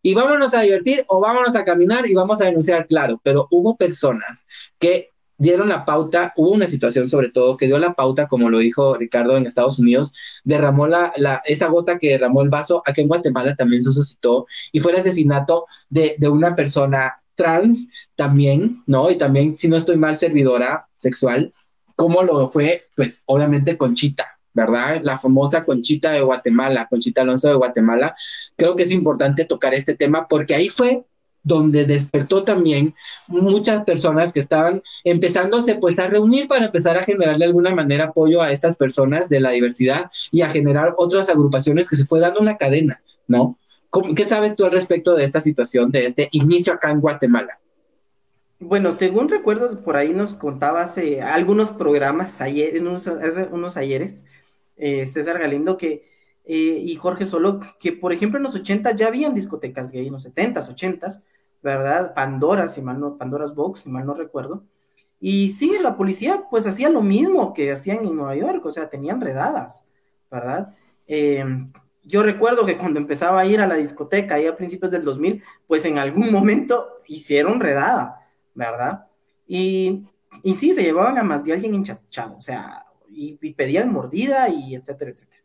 [0.04, 3.76] y vámonos a divertir o vámonos a caminar y vamos a denunciar, claro, pero hubo
[3.78, 4.46] personas
[4.80, 5.11] que
[5.42, 8.94] dieron la pauta, hubo una situación sobre todo que dio la pauta, como lo dijo
[8.94, 13.08] Ricardo en Estados Unidos, derramó la, la, esa gota que derramó el vaso, aquí en
[13.08, 19.10] Guatemala también se suscitó, y fue el asesinato de, de una persona trans también, ¿no?
[19.10, 21.52] Y también, si no estoy mal, servidora sexual,
[21.96, 25.02] como lo fue, pues obviamente Conchita, ¿verdad?
[25.02, 28.16] La famosa Conchita de Guatemala, Conchita Alonso de Guatemala.
[28.56, 31.04] Creo que es importante tocar este tema porque ahí fue
[31.44, 32.94] donde despertó también
[33.28, 38.06] muchas personas que estaban empezándose pues a reunir para empezar a generar de alguna manera
[38.06, 42.20] apoyo a estas personas de la diversidad y a generar otras agrupaciones que se fue
[42.20, 43.58] dando una cadena, ¿no?
[44.16, 47.60] ¿Qué sabes tú al respecto de esta situación, de este inicio acá en Guatemala?
[48.60, 53.10] Bueno, según recuerdo, por ahí nos contaba hace algunos programas, ayer, unos,
[53.52, 54.24] unos ayeres,
[54.78, 56.10] eh, César Galindo, que
[56.44, 60.14] eh, y Jorge Solo, que por ejemplo en los 80 ya habían discotecas gay, en
[60.14, 61.22] los 70s, 80s,
[61.62, 62.14] ¿verdad?
[62.14, 64.64] Pandora, si mal no, Pandora's Box, si mal no recuerdo.
[65.20, 68.90] Y sí, la policía pues hacía lo mismo que hacían en Nueva York, o sea,
[68.90, 69.86] tenían redadas,
[70.32, 70.76] ¿verdad?
[71.08, 71.72] Em,
[72.04, 75.44] yo recuerdo que cuando empezaba a ir a la discoteca, ahí a principios del 2000,
[75.68, 79.06] pues en algún momento hicieron redada, ¿verdad?
[79.48, 80.06] Y,
[80.44, 84.74] y sí, se llevaban a más de alguien enchachado, o sea, y pedían mordida y
[84.76, 85.41] etcétera, etcétera.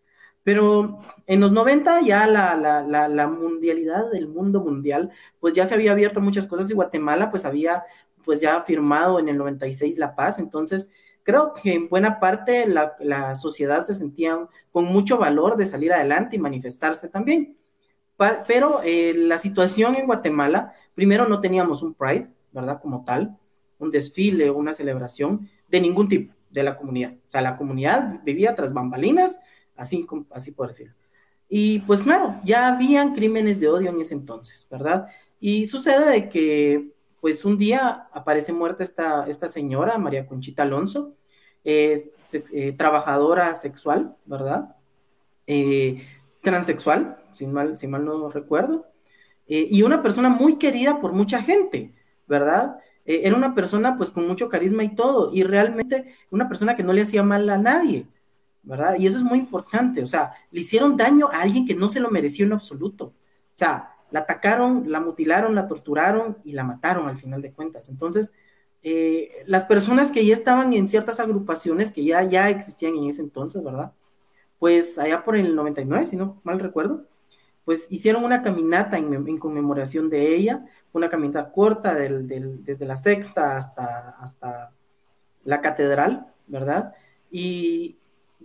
[0.46, 5.74] Pero en los 90 ya la, la, la, mundialidad del mundo mundial, pues ya se
[5.74, 7.82] había abierto muchas cosas y Guatemala pues había
[8.24, 10.92] pues ya firmado en el 96 la paz, entonces
[11.24, 14.38] creo que en buena parte la, la sociedad se sentía
[14.70, 17.56] con mucho valor de salir adelante y manifestarse también.
[18.46, 22.80] Pero eh, la situación en Guatemala, primero no teníamos un Pride, ¿verdad?
[22.80, 23.36] Como tal,
[23.80, 27.14] un desfile, una celebración de ningún tipo de la comunidad.
[27.14, 29.40] O sea, la comunidad vivía tras bambalinas,
[29.76, 30.94] así, así por decirlo.
[31.48, 35.06] Y pues claro, ya habían crímenes de odio en ese entonces, ¿verdad?
[35.40, 41.14] Y sucede de que, pues un día aparece muerta esta, esta señora, María Conchita Alonso,
[41.64, 42.00] eh,
[42.76, 44.76] trabajadora sexual, ¿verdad?
[45.46, 46.02] Eh,
[46.42, 48.86] transexual, si mal, si mal no recuerdo,
[49.48, 51.94] eh, y una persona muy querida por mucha gente,
[52.26, 52.78] ¿verdad?
[53.08, 56.92] era una persona pues con mucho carisma y todo, y realmente una persona que no
[56.92, 58.08] le hacía mal a nadie,
[58.66, 58.96] ¿verdad?
[58.98, 62.00] Y eso es muy importante, o sea, le hicieron daño a alguien que no se
[62.00, 63.06] lo mereció en absoluto.
[63.06, 63.14] O
[63.58, 67.88] sea, la atacaron, la mutilaron, la torturaron y la mataron al final de cuentas.
[67.88, 68.32] Entonces,
[68.82, 73.22] eh, las personas que ya estaban en ciertas agrupaciones que ya, ya existían en ese
[73.22, 73.92] entonces, ¿verdad?
[74.58, 77.06] Pues allá por el 99, si no mal recuerdo,
[77.64, 80.64] pues hicieron una caminata en, conmemoración de ella.
[80.90, 84.72] Fue una caminata corta desde la sexta hasta, hasta
[85.44, 86.94] la catedral, ¿verdad?
[87.30, 87.96] Y,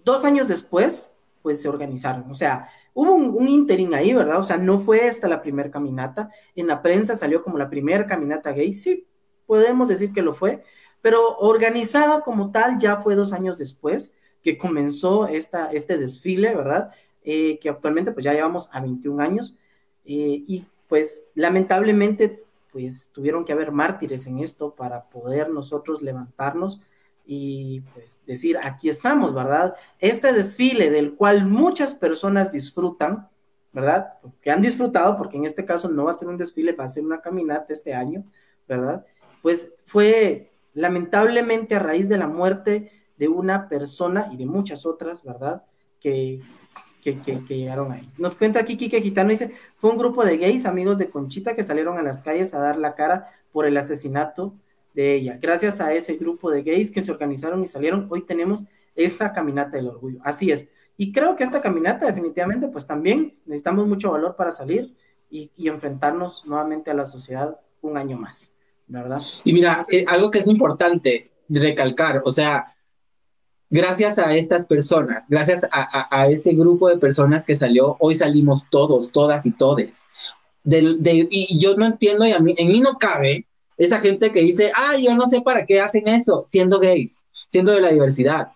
[0.04, 2.30] dos años después, pues se organizaron.
[2.30, 4.40] O sea, hubo un, un interín ahí, ¿verdad?
[4.40, 6.30] O sea, no fue hasta la primera caminata.
[6.56, 8.74] En la prensa salió como la primera caminata gay.
[8.74, 9.08] Sí,
[9.46, 10.64] podemos decir que lo fue,
[11.02, 16.94] pero organizada como tal ya fue dos años después que comenzó esta, este desfile, ¿verdad?
[17.24, 19.58] Eh, que actualmente pues ya llevamos a 21 años
[20.06, 26.82] eh, y pues lamentablemente pues tuvieron que haber mártires en esto para poder nosotros levantarnos
[27.26, 29.76] y pues decir, aquí estamos, ¿verdad?
[30.00, 33.30] Este desfile del cual muchas personas disfrutan,
[33.72, 34.14] ¿verdad?
[34.42, 36.90] Que han disfrutado, porque en este caso no va a ser un desfile, va a
[36.90, 38.24] ser una caminata este año,
[38.68, 39.06] ¿verdad?
[39.42, 45.24] Pues fue lamentablemente a raíz de la muerte de una persona y de muchas otras,
[45.24, 45.64] ¿verdad?
[46.00, 46.42] Que,
[47.02, 47.16] que,
[47.48, 48.10] llegaron ahí.
[48.18, 51.64] Nos cuenta aquí Kike Gitano, dice, fue un grupo de gays, amigos de Conchita, que
[51.64, 54.56] salieron a las calles a dar la cara por el asesinato
[54.94, 55.38] de ella.
[55.42, 59.78] Gracias a ese grupo de gays que se organizaron y salieron, hoy tenemos esta caminata
[59.78, 60.20] del orgullo.
[60.24, 60.72] Así es.
[60.98, 64.96] Y creo que esta caminata definitivamente, pues también necesitamos mucho valor para salir
[65.30, 68.54] y, enfrentarnos nuevamente a la sociedad un año más,
[68.88, 69.22] ¿verdad?
[69.44, 72.76] Y mira, eh, algo que es importante recalcar, o sea,
[73.70, 79.12] gracias a estas personas, gracias a, este grupo de personas que salió, hoy salimos todos,
[79.12, 80.08] todas y todes.
[80.66, 83.48] y yo no entiendo, y a mí, en mí no cabe
[83.86, 87.72] esa gente que dice, ay, yo no sé para qué hacen eso, siendo gays, siendo
[87.72, 88.50] de la diversidad.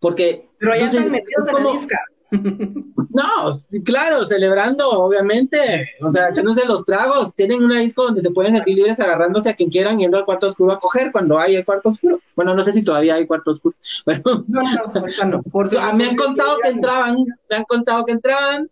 [0.00, 0.48] Porque.
[0.58, 1.98] Pero ya están metidos en la disca.
[3.10, 3.54] No,
[3.84, 5.58] claro, celebrando, obviamente,
[6.00, 9.54] o sea, echándose los tragos, tienen una disco donde se pueden sentir libres agarrándose a
[9.54, 12.20] quien quieran yendo al cuarto oscuro a coger cuando hay el cuarto oscuro.
[12.34, 16.16] Bueno, no sé si todavía hay cuarto oscuro, pero no, no, no, por me han
[16.16, 17.16] contado que entraban,
[17.50, 18.70] me han contado que entraban,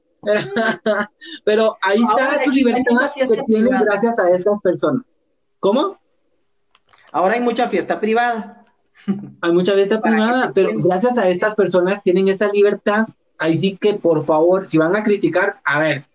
[1.45, 5.20] pero ahí está su libertad que tienen gracias a estas personas.
[5.61, 5.99] ¿Cómo?
[7.13, 8.65] Ahora hay mucha fiesta privada.
[9.41, 13.07] Hay mucha fiesta privada, pero gracias a estas personas tienen esa libertad.
[13.39, 16.07] Ahí sí que, por favor, si van a criticar, a ver,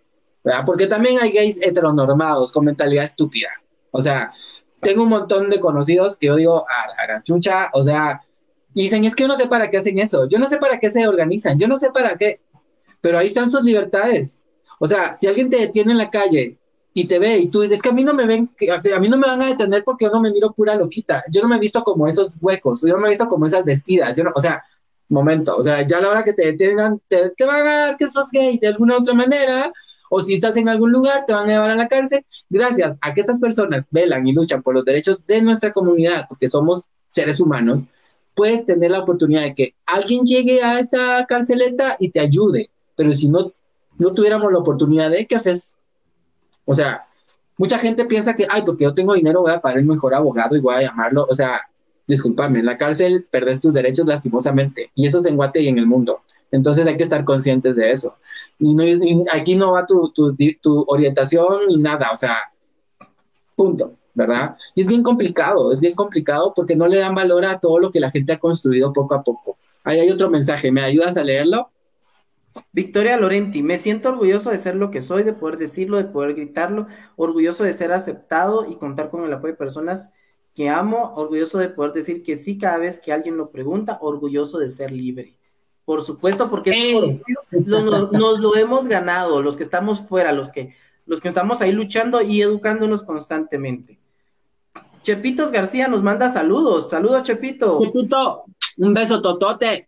[0.65, 3.49] porque también hay gays heteronormados con mentalidad estúpida.
[3.91, 4.34] O sea,
[4.81, 8.21] tengo un montón de conocidos que yo digo, a la chucha, o sea,
[8.75, 10.79] y dicen, es que yo no sé para qué hacen eso, yo no sé para
[10.79, 12.41] qué se organizan, yo no sé para qué,
[13.01, 14.45] pero ahí están sus libertades.
[14.79, 16.58] O sea, si alguien te detiene en la calle
[16.97, 18.49] y te ve y tú dices, es que a mí no me ven,
[18.95, 21.41] a mí no me van a detener porque yo no me miro pura loquita, yo
[21.41, 24.15] no me he visto como esos huecos, yo no me he visto como esas vestidas,
[24.15, 24.63] yo no, o sea,
[25.10, 28.10] momento, o sea, ya a la hora que te detengan, te, van a dar que
[28.10, 29.73] sos gay de alguna otra manera,
[30.10, 33.13] o si estás en algún lugar, te van a llevar a la cárcel, gracias a
[33.13, 37.41] que estas personas velan y luchan por los derechos de nuestra comunidad, porque somos seres
[37.41, 37.84] humanos,
[38.36, 43.12] puedes tener la oportunidad de que alguien llegue a esa carceleta y te ayude, pero
[43.12, 43.51] si no,
[43.97, 45.75] no tuviéramos la oportunidad de, ¿qué haces?
[46.65, 47.06] O sea,
[47.58, 50.56] mucha gente piensa que, ay, porque yo tengo dinero voy a pagar el mejor abogado
[50.56, 51.25] y voy a llamarlo.
[51.30, 51.62] O sea,
[52.08, 54.91] discúlpame, en la cárcel perdes tus derechos lastimosamente.
[54.95, 56.21] Y eso es en Guate y en el mundo.
[56.52, 58.15] Entonces hay que estar conscientes de eso.
[58.60, 58.83] Y, no,
[59.31, 62.35] aquí no va tu, tu, tu, orientación ni nada, o sea,
[63.56, 64.56] punto, ¿verdad?
[64.73, 67.92] Y es bien complicado, es bien complicado porque no le dan valor a todo lo
[67.92, 69.58] que la gente ha construido poco a poco.
[69.83, 71.69] Ahí hay otro mensaje, ¿me ayudas a leerlo?
[72.71, 76.33] Victoria Lorenti, me siento orgulloso de ser lo que soy, de poder decirlo, de poder
[76.35, 80.12] gritarlo, orgulloso de ser aceptado y contar con el apoyo de personas
[80.53, 84.58] que amo, orgulloso de poder decir que sí cada vez que alguien lo pregunta, orgulloso
[84.58, 85.33] de ser libre.
[85.83, 86.71] por supuesto, porque
[87.65, 90.73] lo- nos, nos lo hemos ganado, los que estamos fuera, los que,
[91.06, 93.99] los que estamos ahí luchando y educándonos constantemente.
[95.03, 96.89] Chepitos García nos manda saludos.
[96.89, 97.79] Saludos, Chepito.
[97.83, 98.45] Chepito,
[98.77, 99.87] un beso totote.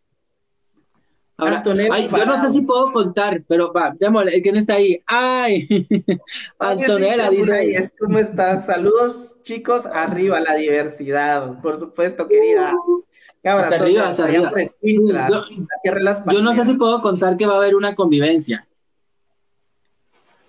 [1.40, 5.04] Ahora, Antonella ay, yo no sé si puedo contar, pero va, démosle, ¿quién está ahí?
[5.06, 5.68] Ay,
[6.60, 8.66] Antonella dice, ¿Cómo estás?
[8.66, 12.74] Saludos, chicos, arriba la diversidad, por supuesto, querida.
[13.44, 14.52] Cabras, Hasta arriba, hasta arriba.
[15.30, 15.46] Yo-
[16.32, 18.68] yo no sé si puedo contar que va a haber una convivencia.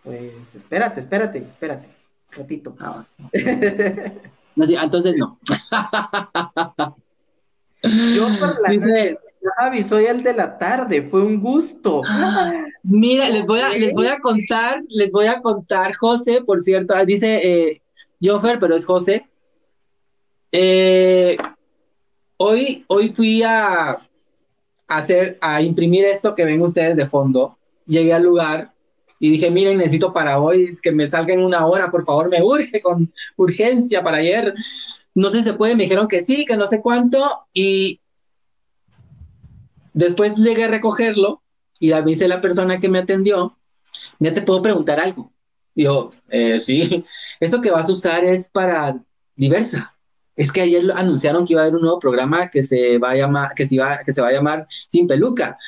[0.02, 1.88] Pues espérate, espérate, espérate.
[2.30, 2.74] Ratito.
[2.80, 3.04] Ah,
[4.56, 5.38] no, sí, entonces no.
[7.82, 9.18] Yo por la Dice- noche,
[9.56, 12.02] Javi, soy el de la tarde, fue un gusto.
[12.82, 16.94] Mira, les voy a, les voy a contar, les voy a contar, José, por cierto,
[16.94, 17.82] ah, dice eh,
[18.22, 19.26] Joffer, pero es José.
[20.52, 21.36] Eh,
[22.36, 24.00] hoy, hoy fui a, a
[24.88, 27.56] hacer, a imprimir esto que ven ustedes de fondo.
[27.86, 28.72] Llegué al lugar
[29.18, 32.42] y dije, miren, necesito para hoy que me salga en una hora, por favor, me
[32.42, 34.54] urge con urgencia para ayer.
[35.14, 38.00] No sé si se puede, me dijeron que sí, que no sé cuánto, y
[39.98, 41.42] después llegué a recogerlo
[41.80, 43.56] y a dice la persona que me atendió,
[44.18, 45.32] ya te puedo preguntar algo.
[45.74, 47.04] Yo, eh, sí,
[47.40, 49.00] eso que vas a usar es para
[49.36, 49.96] diversa.
[50.36, 53.16] Es que ayer anunciaron que iba a haber un nuevo programa que se va a
[53.16, 55.58] llamar, que se va, que se va a llamar Sin Peluca.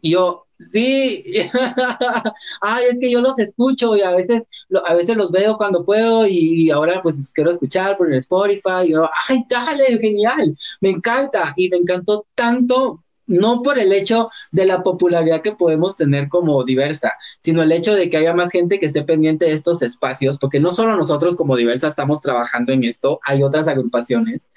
[0.00, 1.24] Y yo, sí,
[2.62, 4.44] ay, es que yo los escucho y a veces,
[4.86, 8.84] a veces los veo cuando puedo y, ahora pues quiero escuchar por el Spotify.
[8.86, 14.30] Y yo, ay, dale, genial, me encanta y me encantó tanto, no por el hecho
[14.52, 18.52] de la popularidad que podemos tener como diversa, sino el hecho de que haya más
[18.52, 22.72] gente que esté pendiente de estos espacios, porque no solo nosotros como diversa estamos trabajando
[22.72, 24.50] en esto, hay otras agrupaciones,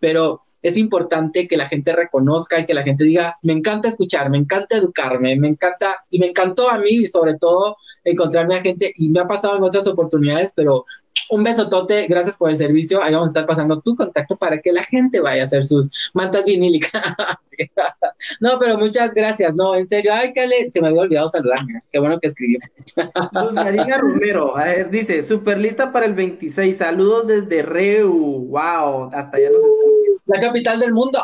[0.00, 4.30] pero es importante que la gente reconozca y que la gente diga, me encanta escuchar,
[4.30, 8.92] me encanta educarme, me encanta, y me encantó a mí, sobre todo, encontrarme a gente,
[8.96, 10.86] y me ha pasado en otras oportunidades, pero
[11.30, 14.72] un besotote, gracias por el servicio, ahí vamos a estar pasando tu contacto para que
[14.72, 16.92] la gente vaya a hacer sus mantas vinílicas.
[18.40, 21.98] no, pero muchas gracias, no, en serio, ay, Cale, se me había olvidado saludarme, qué
[21.98, 22.58] bueno que escribió.
[23.32, 29.10] Luz Marina Romero, a ver, dice, super lista para el 26, saludos desde Reu, wow,
[29.12, 29.94] hasta allá nos están.
[30.26, 31.20] La capital del mundo.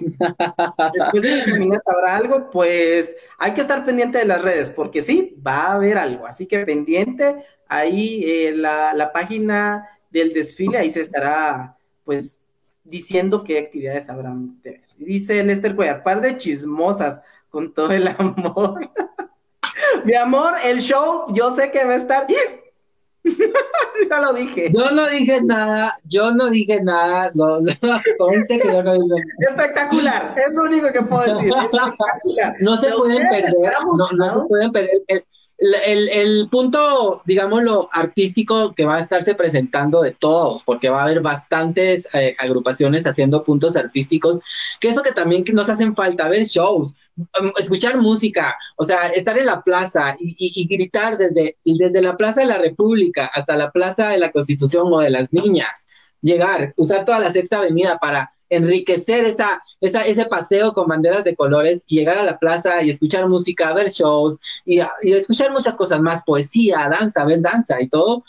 [0.00, 2.50] Después de la caminata, ¿habrá algo?
[2.50, 6.46] Pues hay que estar pendiente de las redes, porque sí, va a haber algo, así
[6.46, 7.36] que pendiente,
[7.68, 12.40] ahí eh, la, la página del desfile, ahí se estará, pues,
[12.84, 14.80] diciendo qué actividades habrán de ver.
[14.98, 18.90] Dice Lester Cuellar, par de chismosas, con todo el amor.
[20.04, 22.26] Mi amor, el show, yo sé que va a estar.
[24.10, 24.72] ya lo dije.
[24.74, 27.58] Yo no dije nada, yo no dije nada, no,
[28.18, 29.50] conste que yo no dije nada.
[29.50, 31.52] Espectacular, es lo único que puedo decir.
[31.52, 32.56] Espectacular.
[32.60, 34.90] No se pueden perder, no, no se pueden perder.
[35.08, 35.24] El,
[35.86, 41.04] el, el punto, digámoslo, artístico que va a estarse presentando de todos, porque va a
[41.04, 44.40] haber bastantes eh, agrupaciones haciendo puntos artísticos,
[44.80, 46.96] que eso que también nos hacen falta, ver shows,
[47.58, 52.02] escuchar música, o sea, estar en la plaza y, y- y gritar desde, y desde
[52.02, 55.86] la Plaza de la República hasta la Plaza de la Constitución o de las Niñas,
[56.22, 61.36] llegar, usar toda la Sexta Avenida para enriquecer esa, esa, ese paseo con banderas de
[61.36, 65.76] colores y llegar a la plaza y escuchar música, ver shows y, y escuchar muchas
[65.76, 68.24] cosas más, poesía, danza, ver danza y todo,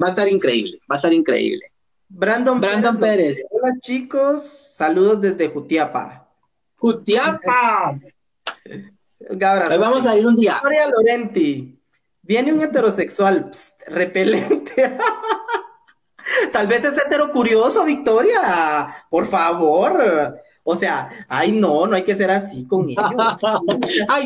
[0.00, 1.72] va a estar increíble, va a estar increíble.
[2.08, 3.42] Brandon, Brandon Pérez.
[3.50, 6.28] Hola chicos, saludos desde Jutiapa.
[6.76, 7.98] ¡Jutiapa!
[9.18, 9.70] Gabras.
[9.70, 10.52] Ahí vamos a ir un día.
[10.54, 11.78] Victoria Lorenti.
[12.22, 14.98] Viene un heterosexual pst, repelente.
[16.52, 19.06] Tal vez es hetero curioso, Victoria.
[19.08, 20.40] Por favor.
[20.64, 23.04] O sea, ay, no, no hay que ser así con ellos.
[24.08, 24.24] Ay.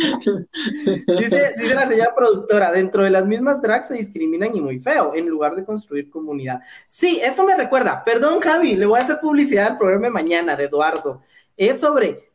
[1.18, 5.12] dice, dice la señora productora, dentro de las mismas drags se discriminan y muy feo,
[5.14, 6.60] en lugar de construir comunidad.
[6.90, 10.56] Sí, esto me recuerda, perdón Javi, le voy a hacer publicidad al programa de mañana
[10.56, 11.20] de Eduardo.
[11.56, 12.29] Es sobre,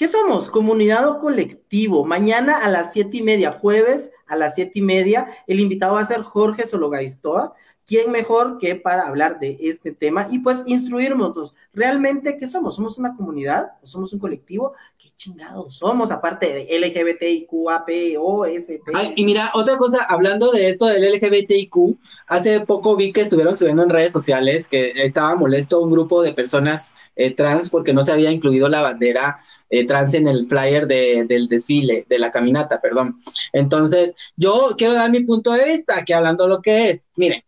[0.00, 0.48] ¿qué somos?
[0.48, 2.06] ¿Comunidad o colectivo?
[2.06, 6.00] Mañana a las siete y media, jueves a las siete y media, el invitado va
[6.00, 7.52] a ser Jorge Sologaistoa.
[7.84, 12.76] ¿Quién mejor que para hablar de este tema y pues instruirnos realmente qué somos?
[12.76, 14.72] ¿Somos una comunidad o somos un colectivo?
[14.96, 18.70] ¿Qué chingados somos aparte de LGBTIQAPOST?
[18.94, 21.98] Ay, y mira, otra cosa, hablando de esto del LGBTIQ,
[22.28, 26.32] hace poco vi que estuvieron subiendo en redes sociales que estaba molesto un grupo de
[26.32, 29.40] personas eh, trans porque no se había incluido la bandera
[29.70, 33.16] eh, trans en el flyer de- del desfile, de la caminata, perdón.
[33.52, 37.42] Entonces, yo quiero dar mi punto de vista, que hablando lo que es, miren,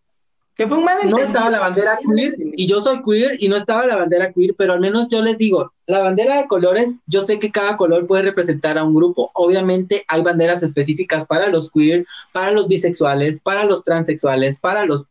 [0.55, 3.87] Que fue un No estaba la bandera queer y yo soy queer y no estaba
[3.87, 7.39] la bandera queer, pero al menos yo les digo, la bandera de colores, yo sé
[7.39, 9.31] que cada color puede representar a un grupo.
[9.33, 15.05] Obviamente hay banderas específicas para los queer, para los bisexuales, para los transexuales, para los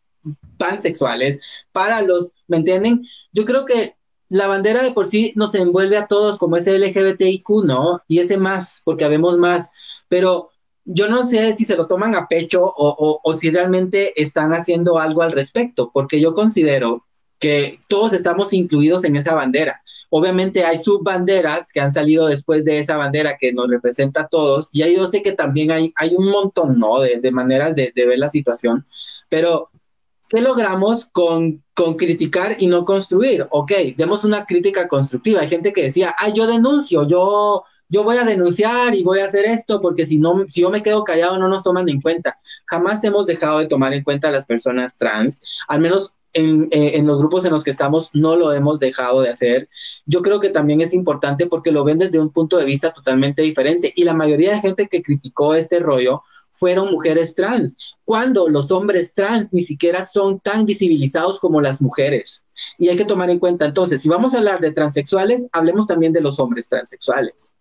[0.58, 1.40] pansexuales,
[1.72, 3.04] para los, ¿me entienden?
[3.34, 3.96] Yo creo que
[4.32, 8.02] la bandera de por sí nos envuelve a todos como ese LGBTIQ, ¿no?
[8.08, 9.72] Y ese más, porque habemos más,
[10.08, 10.52] pero
[10.86, 15.22] yo no sé si se lo toman a pecho o, si realmente están haciendo algo
[15.22, 17.06] al respecto, porque yo considero
[17.40, 19.82] que todos estamos incluidos en esa bandera.
[20.10, 24.70] Obviamente hay subbanderas que han salido después de esa bandera que nos representa a todos,
[24.72, 27.02] y ahí yo sé que también hay, hay un montón, ¿no?
[27.02, 28.86] De, maneras de, ver la situación,
[29.28, 29.71] pero
[30.32, 33.48] ¿qué logramos con, con, criticar y no construir?
[33.52, 35.42] Ok, demos una crítica constructiva.
[35.42, 39.26] Hay gente que decía, ah, yo denuncio, yo yo voy a denunciar y voy a
[39.26, 42.40] hacer esto porque si no, si yo me quedo callado no nos toman en cuenta.
[42.66, 46.92] Jamás hemos dejado de tomar en cuenta a las personas trans, al menos en, eh,
[46.96, 49.68] en, los grupos en los que estamos no lo hemos dejado de hacer.
[50.06, 53.42] Yo creo que también es importante porque lo ven desde un punto de vista totalmente
[53.42, 57.76] diferente y la mayoría de gente que criticó este rollo fueron mujeres trans,
[58.06, 62.44] cuando los hombres trans ni siquiera son tan visibilizados como las mujeres.
[62.78, 66.14] Y hay que tomar en cuenta, entonces, si vamos a hablar de transexuales, hablemos también
[66.14, 67.54] de los hombres transexuales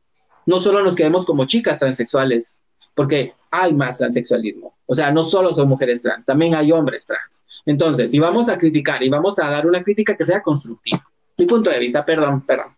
[0.46, 2.60] no solo nos quedemos como chicas transexuales,
[2.94, 4.74] porque hay más transexualismo.
[4.86, 7.44] O sea, no solo son mujeres trans, también hay hombres trans.
[7.66, 11.06] Entonces, si vamos a criticar y vamos a dar una crítica que sea constructiva,
[11.38, 12.76] mi punto de vista, perdón, perdón.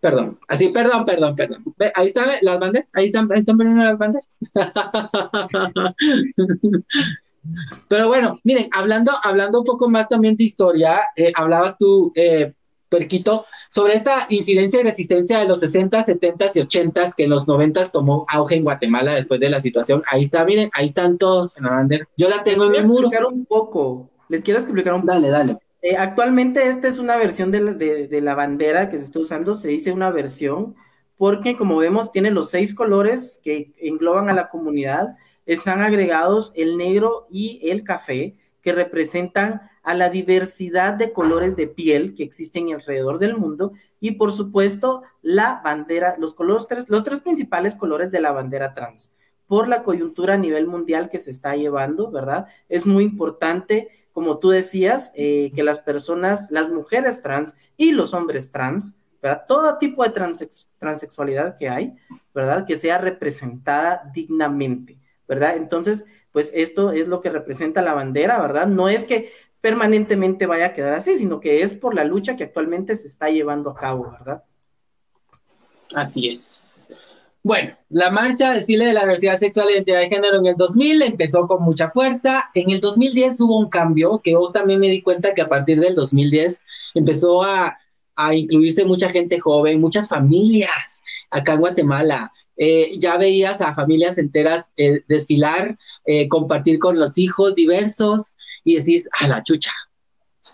[0.00, 1.64] Perdón, así, perdón, perdón, perdón.
[1.94, 4.38] ahí están las banderas, ahí están, ahí están las banderas.
[7.88, 12.52] Pero bueno, miren, hablando, hablando un poco más también de historia, eh, hablabas tú, eh,
[12.88, 17.46] Perquito, sobre esta incidencia y resistencia de los 60, 70 y 80 que en los
[17.46, 20.02] 90 tomó auge en Guatemala después de la situación.
[20.06, 22.08] Ahí está, miren, ahí están todos en la bandera.
[22.16, 23.10] Yo la tengo en mi muro.
[23.30, 24.10] un poco.
[24.28, 25.12] Les quiero explicar un poco.
[25.12, 25.58] Dale, dale.
[25.88, 29.54] Eh, actualmente esta es una versión de la, de la bandera que se está usando,
[29.54, 30.74] se dice una versión,
[31.16, 35.16] porque como vemos tiene los seis colores que engloban a la comunidad,
[35.46, 41.68] están agregados el negro y el café, que representan a la diversidad de colores de
[41.68, 47.02] piel que existen alrededor del mundo y por supuesto la bandera, los colores tres, los
[47.02, 49.14] tres principales colores de la bandera trans.
[49.46, 52.46] Por la coyuntura a nivel mundial que se está llevando, ¿verdad?
[52.68, 53.88] Es muy importante,
[54.18, 59.44] como tú decías, eh, que las personas, las mujeres trans y los hombres trans, ¿verdad?
[59.46, 61.94] Todo tipo de transexualidad que hay,
[62.34, 62.66] ¿verdad?
[62.66, 64.98] Que sea representada dignamente,
[65.28, 65.56] ¿verdad?
[65.56, 68.66] Entonces, pues esto es lo que representa la bandera, ¿verdad?
[68.66, 72.42] No es que permanentemente vaya a quedar así, sino que es por la lucha que
[72.42, 74.42] actualmente se está llevando a cabo, ¿verdad?
[75.94, 76.92] Así es.
[77.42, 81.02] Bueno, la marcha desfile de la diversidad sexual e identidad de género en el 2000
[81.02, 82.50] empezó con mucha fuerza.
[82.54, 85.80] En el 2010 hubo un cambio que yo también me di cuenta que a partir
[85.80, 86.64] del 2010
[86.94, 87.78] empezó a,
[88.16, 92.32] a incluirse mucha gente joven, muchas familias acá en Guatemala.
[92.56, 98.34] Eh, ya veías a familias enteras eh, desfilar, eh, compartir con los hijos diversos
[98.64, 99.70] y decís, a la chucha,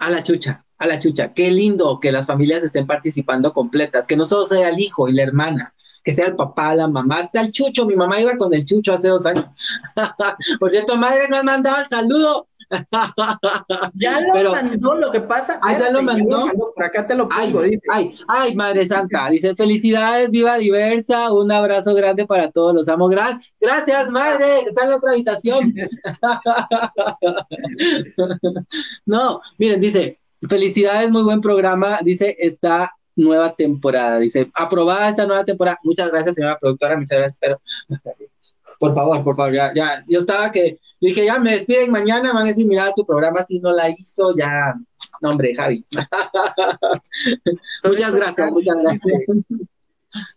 [0.01, 4.17] a la chucha, a la chucha, qué lindo que las familias estén participando completas, que
[4.17, 5.75] no solo sea el hijo y la hermana,
[6.05, 8.93] que sea el papá, la mamá, hasta el chucho, mi mamá iba con el chucho
[8.93, 9.55] hace dos años.
[10.61, 12.47] Por cierto, madre, no ha mandado el saludo.
[13.95, 15.59] ya lo mandó, lo que pasa.
[15.63, 16.47] Ah, ya lo mandó.
[16.75, 19.29] Por acá te lo pongo, ay, Ay, ay, Madre Santa.
[19.31, 21.33] Dice, felicidades, viva diversa.
[21.33, 22.75] Un abrazo grande para todos.
[22.75, 23.09] Los amo.
[23.09, 24.61] Gracias, gracias, madre.
[24.61, 25.75] Está en la otra habitación.
[29.07, 31.99] no, miren, dice, felicidades, muy buen programa.
[32.03, 34.19] Dice, esta nueva temporada.
[34.19, 35.79] Dice, aprobada esta nueva temporada.
[35.83, 36.97] Muchas gracias, señora productora.
[36.97, 37.61] Muchas gracias, pero
[38.79, 42.45] por favor, por favor, ya, ya, yo estaba que dije, ya me despiden mañana, van
[42.45, 44.75] a decir, mira, tu programa si no la hizo, ya,
[45.21, 45.85] no, hombre, Javi.
[47.85, 49.23] muchas gracias, muchas gracias.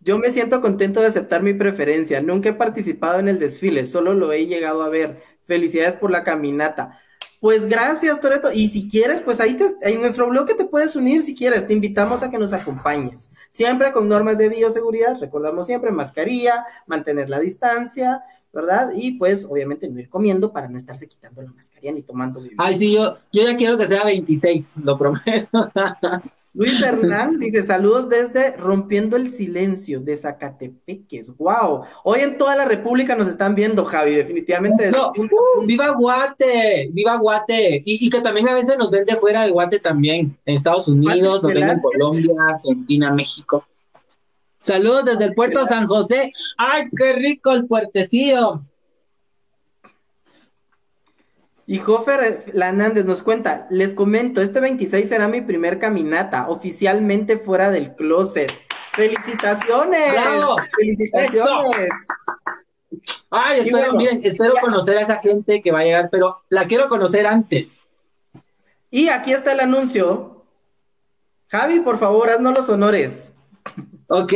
[0.01, 2.19] Yo me siento contento de aceptar mi preferencia.
[2.21, 5.21] Nunca he participado en el desfile, solo lo he llegado a ver.
[5.41, 6.99] Felicidades por la caminata.
[7.39, 8.51] Pues gracias, Toreto.
[8.51, 11.67] Y si quieres, pues ahí en nuestro bloque te puedes unir si quieres.
[11.67, 13.29] Te invitamos a que nos acompañes.
[13.49, 15.19] Siempre con normas de bioseguridad.
[15.19, 18.91] Recordamos siempre mascarilla, mantener la distancia, ¿verdad?
[18.95, 22.77] Y pues obviamente no ir comiendo para no estarse quitando la mascarilla ni tomando Ay,
[22.77, 25.71] sí, yo, yo ya quiero que sea 26, lo prometo.
[26.57, 31.37] Luis Hernán dice saludos desde Rompiendo el Silencio de Zacatepeques.
[31.37, 31.83] Wow.
[32.03, 34.89] Hoy en toda la República nos están viendo, Javi, definitivamente.
[34.89, 37.83] Uh, viva Guate, viva Guate.
[37.85, 41.43] Y, que también a veces nos ven de fuera de Guate también, en Estados Unidos,
[41.43, 43.63] nos ven en Colombia, Argentina, México.
[44.57, 46.31] Saludos desde el puerto San José.
[46.57, 48.63] ¡Ay, qué rico el puertecillo!
[51.69, 57.71] Y Jofer Hernández nos cuenta, les comento, este 26 será mi primer caminata, oficialmente fuera
[57.71, 58.49] del closet.
[58.93, 60.15] ¡Felicitaciones!
[60.77, 61.89] ¡Felicitaciones!
[63.29, 66.87] Ay, espero, miren, espero conocer a esa gente que va a llegar, pero la quiero
[66.87, 67.85] conocer antes.
[68.89, 70.45] Y aquí está el anuncio.
[71.47, 73.33] Javi, por favor, haznos los honores.
[74.07, 74.33] Ok,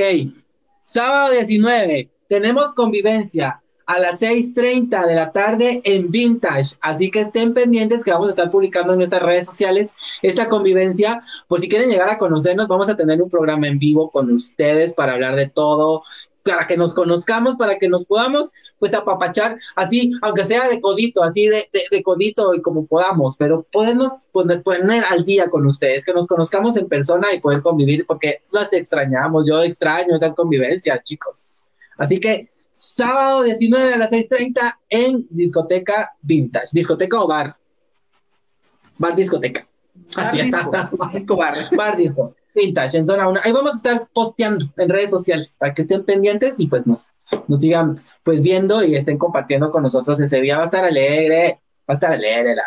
[0.81, 6.75] sábado 19, tenemos convivencia a las 6.30 de la tarde en Vintage.
[6.81, 11.21] Así que estén pendientes que vamos a estar publicando en nuestras redes sociales esta convivencia.
[11.47, 14.93] Por si quieren llegar a conocernos, vamos a tener un programa en vivo con ustedes
[14.93, 16.03] para hablar de todo,
[16.43, 21.21] para que nos conozcamos, para que nos podamos pues apapachar así, aunque sea de codito,
[21.21, 26.03] así de, de, codito y como podamos, pero podemos poner, poner, al día con ustedes,
[26.03, 31.03] que nos conozcamos en persona y poder convivir, porque las extrañamos, yo extraño esas convivencias,
[31.03, 31.61] chicos.
[31.99, 32.49] Así que
[32.81, 37.55] sábado 19 a las 6.30 en discoteca vintage, discoteca o bar.
[38.97, 39.67] Bar discoteca.
[40.15, 40.69] Así está.
[41.13, 41.57] Disco, bar.
[41.75, 42.35] Bar disco.
[42.55, 43.41] Vintage en zona 1.
[43.43, 47.11] Ahí vamos a estar posteando en redes sociales para que estén pendientes y pues nos,
[47.47, 50.57] nos sigan pues viendo y estén compartiendo con nosotros ese día.
[50.57, 51.59] Va a estar alegre,
[51.89, 52.63] va a estar alegre, la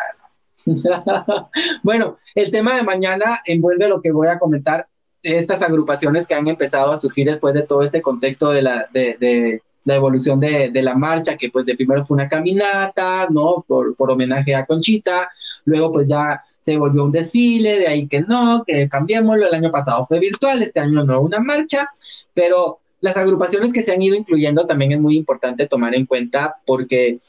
[0.65, 1.47] verdad.
[1.83, 4.87] bueno, el tema de mañana envuelve lo que voy a comentar
[5.21, 8.89] de estas agrupaciones que han empezado a surgir después de todo este contexto de la,
[8.91, 13.27] de, de la evolución de, de, la marcha, que pues de primero fue una caminata,
[13.29, 13.63] ¿no?
[13.67, 15.29] Por, por homenaje a Conchita,
[15.63, 19.69] luego pues ya se volvió un desfile, de ahí que no, que cambiémoslo, el año
[19.69, 21.87] pasado fue virtual, este año no una marcha,
[22.33, 26.55] pero las agrupaciones que se han ido incluyendo también es muy importante tomar en cuenta
[26.65, 27.19] porque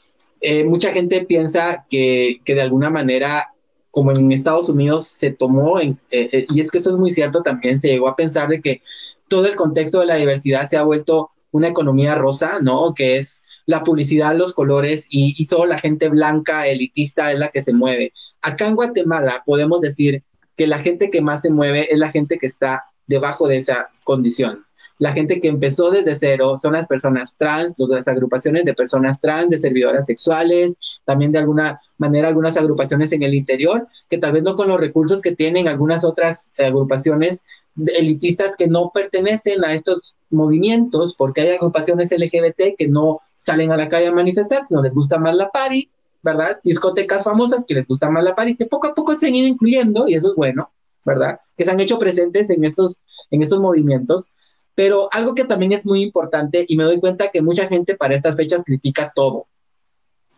[0.41, 3.53] eh, mucha gente piensa que, que, de alguna manera,
[3.91, 7.11] como en Estados Unidos se tomó, en, eh, eh, y es que eso es muy
[7.11, 8.81] cierto también, se llegó a pensar de que
[9.27, 12.93] todo el contexto de la diversidad se ha vuelto una economía rosa, ¿no?
[12.93, 17.49] Que es la publicidad, los colores y, y solo la gente blanca, elitista es la
[17.49, 18.13] que se mueve.
[18.41, 20.23] Acá en Guatemala podemos decir
[20.55, 23.89] que la gente que más se mueve es la gente que está debajo de esa
[24.03, 24.65] condición.
[24.99, 29.49] La gente que empezó desde cero son las personas trans, las agrupaciones de personas trans,
[29.49, 34.43] de servidoras sexuales, también de alguna manera algunas agrupaciones en el interior, que tal vez
[34.43, 37.43] no con los recursos que tienen algunas otras agrupaciones
[37.85, 43.77] elitistas que no pertenecen a estos movimientos, porque hay agrupaciones LGBT que no salen a
[43.77, 45.89] la calle a manifestar, no les gusta más la party,
[46.21, 46.59] ¿verdad?
[46.63, 49.47] Discotecas famosas que les gusta más la party, que poco a poco se han ido
[49.47, 50.71] incluyendo, y eso es bueno,
[51.05, 51.39] ¿verdad?
[51.55, 53.01] Que se han hecho presentes en estos,
[53.31, 54.29] en estos movimientos.
[54.75, 58.15] Pero algo que también es muy importante, y me doy cuenta que mucha gente para
[58.15, 59.47] estas fechas critica todo.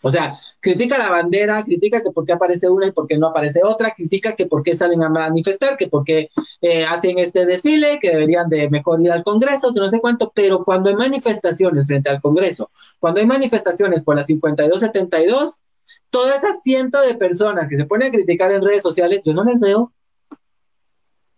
[0.02, 3.28] O sea, critica la bandera, critica que por qué aparece una y por qué no
[3.28, 6.30] aparece otra, critica que por qué salen a manifestar, que por qué
[6.62, 10.32] eh, hacen este desfile, que deberían de mejor ir al Congreso, que no sé cuánto,
[10.34, 15.62] pero cuando hay manifestaciones frente al Congreso, cuando hay manifestaciones por la 5272,
[16.10, 19.44] toda esa ciento de personas que se ponen a criticar en redes sociales, yo no
[19.44, 19.94] les veo.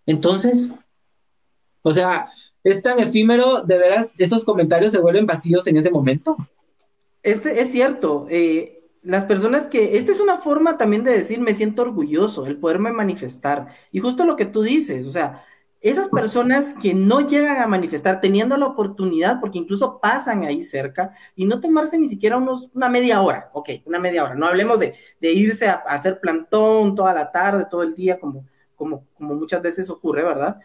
[0.05, 0.71] Entonces,
[1.83, 2.31] o sea,
[2.63, 6.37] es tan efímero, de veras, esos comentarios se vuelven vacíos en ese momento.
[7.23, 8.25] Este es cierto.
[8.29, 12.57] Eh, las personas que, esta es una forma también de decir, me siento orgulloso, el
[12.57, 13.67] poderme manifestar.
[13.91, 15.43] Y justo lo que tú dices, o sea,
[15.81, 21.13] esas personas que no llegan a manifestar teniendo la oportunidad, porque incluso pasan ahí cerca,
[21.35, 24.79] y no tomarse ni siquiera unos, una media hora, ok, una media hora, no hablemos
[24.79, 28.45] de, de irse a, hacer plantón toda la tarde, todo el día, como,
[28.75, 30.59] como, como muchas veces ocurre, ¿verdad?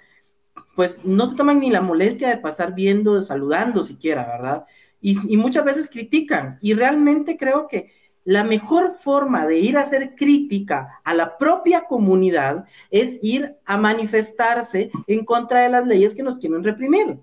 [0.74, 4.64] Pues no se toman ni la molestia de pasar viendo, saludando siquiera, ¿verdad?
[5.01, 7.91] Y muchas veces critican, y realmente creo que
[8.26, 13.78] la mejor forma de ir a hacer crítica a la propia comunidad es ir a
[13.78, 17.18] manifestarse en contra de las leyes que nos quieren reprimir,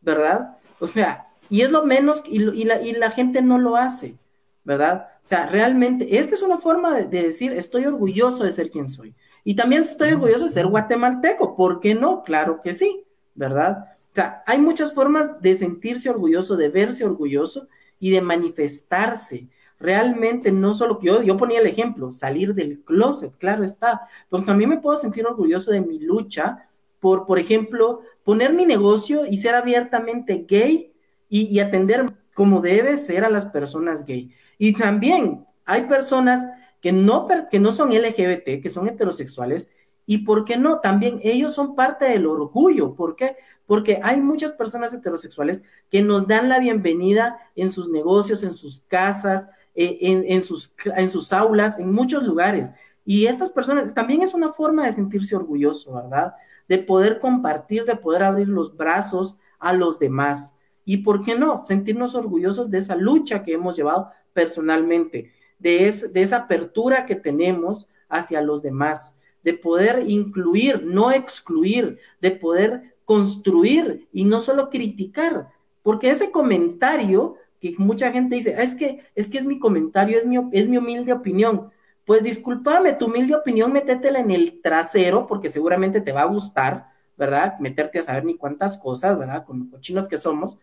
[0.00, 0.58] ¿verdad?
[0.80, 4.16] O sea, y es lo menos, y, y, la, y la, gente no lo hace,
[4.64, 5.10] ¿verdad?
[5.22, 8.88] O sea, realmente, esta es una forma de, de, decir, estoy orgulloso de ser quien
[8.88, 9.14] soy.
[9.44, 12.24] Y también estoy orgulloso de ser guatemalteco, ¿por qué no?
[12.24, 13.04] Claro que sí,
[13.36, 13.96] ¿verdad?
[14.10, 17.68] O sea, hay muchas formas de sentirse orgulloso, de verse orgulloso
[18.00, 19.46] y de manifestarse
[19.82, 24.54] realmente no solo, yo, yo ponía el ejemplo, salir del closet, claro está, porque a
[24.54, 26.66] mí me puedo sentir orgulloso de mi lucha
[27.00, 30.92] por, por ejemplo, poner mi negocio y ser abiertamente gay
[31.28, 34.30] y, y atender como debe ser a las personas gay.
[34.56, 36.46] Y también hay personas
[36.80, 39.70] que no, que no son LGBT, que son heterosexuales,
[40.04, 42.94] y por qué no, también ellos son parte del orgullo.
[42.94, 43.36] ¿Por qué?
[43.66, 48.80] Porque hay muchas personas heterosexuales que nos dan la bienvenida en sus negocios, en sus
[48.80, 52.72] casas, eh, en, sus, en sus aulas, en muchos lugares.
[53.04, 56.34] Y estas personas también es una forma de sentirse orgulloso, ¿verdad?
[56.68, 60.58] De poder compartir, de poder abrir los brazos a los demás.
[60.84, 65.32] Y por qué no, sentirnos orgullosos de esa lucha que hemos llevado personalmente.
[65.58, 72.32] de, de esa apertura que tenemos hacia los demás, de poder incluir, no excluir, de
[72.32, 75.48] poder construir y no solo criticar,
[75.82, 80.26] porque ese comentario que mucha gente dice, es que es que es mi comentario, es
[80.26, 81.70] mi, es mi humilde opinión.
[82.04, 86.88] Pues discúlpame, tu humilde opinión, métetela en el trasero, porque seguramente te va a gustar,
[87.16, 87.58] ¿verdad?
[87.60, 89.44] Meterte a saber ni cuántas cosas, ¿verdad?
[89.44, 90.58] Con cochinos que somos.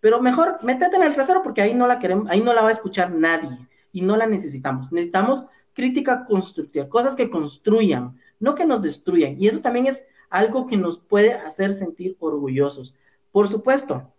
[0.00, 2.68] Pero mejor métete en el trasero porque ahí no la queremos, ahí no la va
[2.68, 4.92] a escuchar nadie y no la necesitamos.
[4.92, 9.40] Necesitamos crítica constructiva, cosas que construyan, no que nos destruyan.
[9.40, 12.94] Y eso también es algo que nos puede hacer sentir orgullosos.
[13.30, 14.12] Por supuesto,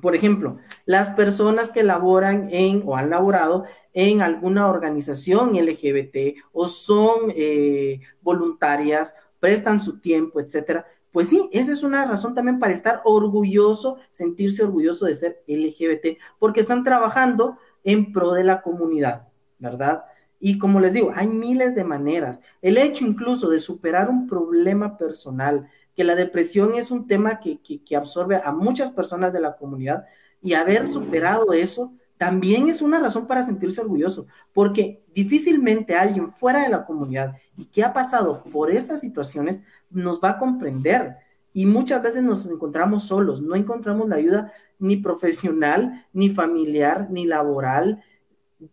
[0.00, 6.66] por ejemplo, las personas que laboran en o han laborado en alguna organización LGBT o
[6.66, 10.86] son eh, voluntarias, prestan su tiempo, etcétera.
[11.12, 16.18] Pues sí, esa es una razón también para estar orgulloso, sentirse orgulloso de ser LGBT,
[16.38, 19.28] porque están trabajando en pro de la comunidad,
[19.58, 20.04] ¿verdad?
[20.38, 22.42] Y como les digo, hay miles de maneras.
[22.60, 27.58] El hecho incluso de superar un problema personal, que la depresión es un tema que,
[27.96, 30.04] absorbe a muchas personas de la comunidad
[30.42, 36.62] y haber superado eso también es una razón para sentirse orgulloso, porque difícilmente alguien fuera
[36.62, 41.16] de la comunidad y que ha pasado por esas situaciones nos va a comprender.
[41.52, 47.26] Y muchas veces nos encontramos solos, no encontramos la ayuda ni profesional, ni familiar, ni
[47.26, 48.02] laboral,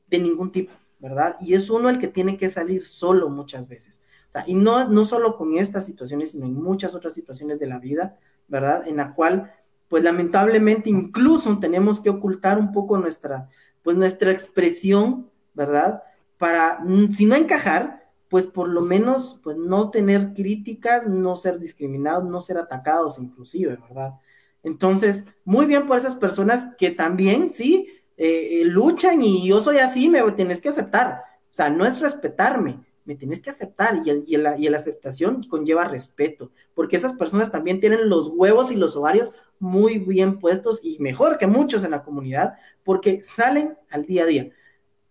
[0.10, 1.36] de ningún tipo, ¿verdad?
[1.42, 4.00] Y es uno el que tiene que salir solo muchas veces
[4.48, 8.18] y no, no solo con estas situaciones, sino en muchas otras situaciones de la vida,
[8.48, 8.88] ¿verdad?
[8.88, 9.52] En la cual,
[9.88, 13.50] pues lamentablemente incluso tenemos que ocultar un poco nuestra,
[13.84, 16.04] pues nuestra expresión, ¿verdad?
[16.38, 21.60] Para, mm, si no encajar, pues por lo menos, pues no tener críticas, no ser
[21.60, 24.16] discriminados, no ser atacados inclusive, ¿verdad?
[24.64, 29.78] Entonces, muy bien por esas personas que también, sí, eh, eh, luchan y yo soy
[29.78, 31.22] así, me tienes que aceptar.
[31.52, 34.78] O sea, no es respetarme, me tienes que aceptar y, el, y, la, y, la,
[34.78, 40.40] aceptación conlleva respeto, porque esas personas también tienen los huevos y los ovarios muy bien
[40.40, 44.50] puestos y mejor que muchos en la comunidad, porque salen al día a día.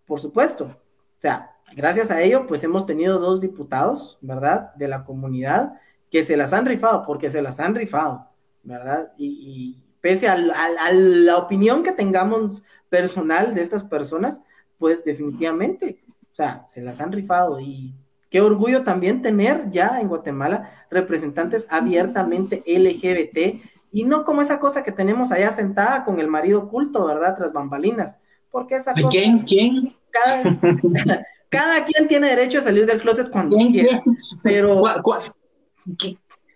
[0.05, 5.03] Por supuesto, o sea, gracias a ello, pues hemos tenido dos diputados, ¿verdad?, de la
[5.03, 5.73] comunidad
[6.09, 8.29] que se las han rifado, porque se las han rifado,
[8.63, 9.11] ¿verdad?
[9.17, 14.41] Y, pese a la opinión que tengamos personal de estas personas,
[14.77, 16.02] pues definitivamente
[16.33, 17.93] o sea, se las han rifado y
[18.27, 23.61] qué orgullo también tener ya en Guatemala representantes abiertamente LGBT
[23.91, 27.35] y no como esa cosa que tenemos allá sentada con el marido oculto, ¿verdad?
[27.35, 28.17] Tras bambalinas.
[28.49, 29.09] Porque esa cosa...
[29.09, 29.43] ¿Quién?
[29.43, 29.95] ¿Quién?
[31.49, 34.01] Cada, quien tiene derecho a salir del closet cuando quiera.
[34.43, 34.81] Pero...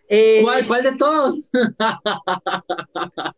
[0.10, 1.52] Eh, ¿Cuál, ¿Cuál, de todos?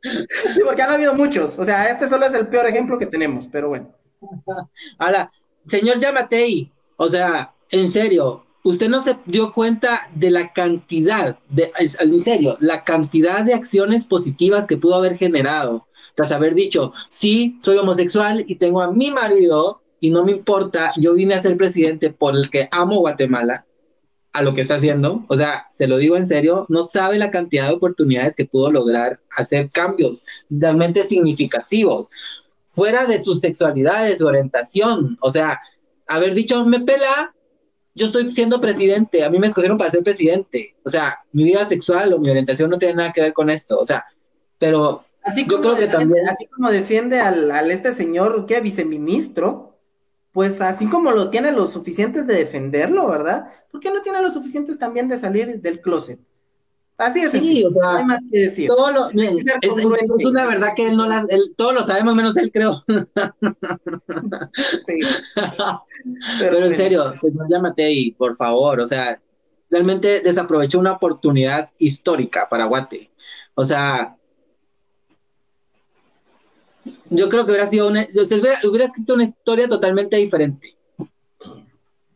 [0.04, 1.60] sí, porque han habido muchos.
[1.60, 3.94] O sea, este solo es el peor ejemplo que tenemos, pero bueno.
[4.98, 5.30] Ahora,
[5.70, 11.72] señor Yamatei, o sea, en serio, usted no se dio cuenta de la cantidad, de,
[12.00, 17.58] en serio, la cantidad de acciones positivas que pudo haber generado tras haber dicho, sí,
[17.62, 21.58] soy homosexual y tengo a mi marido y no me importa, yo vine a ser
[21.58, 23.66] presidente por el que amo Guatemala,
[24.32, 27.32] a lo que está haciendo, o sea, se lo digo en serio, no sabe la
[27.32, 32.10] cantidad de oportunidades que pudo lograr hacer cambios realmente significativos
[32.70, 35.18] fuera de su sexualidad, de su orientación.
[35.22, 35.60] O sea,
[36.08, 37.36] haber dicho, me pela,
[37.96, 40.78] yo estoy siendo presidente, a mí me escogieron para ser presidente.
[40.86, 43.78] O sea, mi vida sexual o mi orientación no tiene nada que ver con esto.
[43.78, 44.06] O sea,
[44.58, 46.30] pero así yo creo que también...
[46.30, 48.62] Así como defiende al, al este señor, ¿qué?
[48.62, 49.80] Viceministro,
[50.32, 53.48] pues así como lo tiene los suficientes de defenderlo, ¿verdad?
[53.72, 56.20] ¿Por qué no tiene los suficientes también de salir del closet?
[57.00, 57.32] Así es.
[57.32, 58.68] Sí, o sea, no hay más que decir.
[58.68, 59.72] Todo lo, es, es,
[60.26, 62.84] una verdad que él no la, él, todos lo sabemos menos él, creo.
[64.86, 65.00] sí.
[65.34, 65.82] Pero,
[66.40, 69.22] Pero en serio, señor Yamatei, por favor, o sea,
[69.70, 73.10] realmente desaprovechó una oportunidad histórica para Guate.
[73.56, 74.18] O sea,
[77.10, 80.76] yo creo que hubiera sido una, hubiera, hubiera escrito una historia totalmente diferente.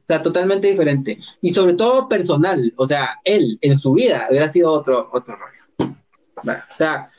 [0.03, 1.17] O sea, totalmente diferente.
[1.41, 2.73] Y sobre todo personal.
[2.75, 5.95] O sea, él en su vida hubiera sido otro, otro rollo.
[6.35, 7.09] o sea,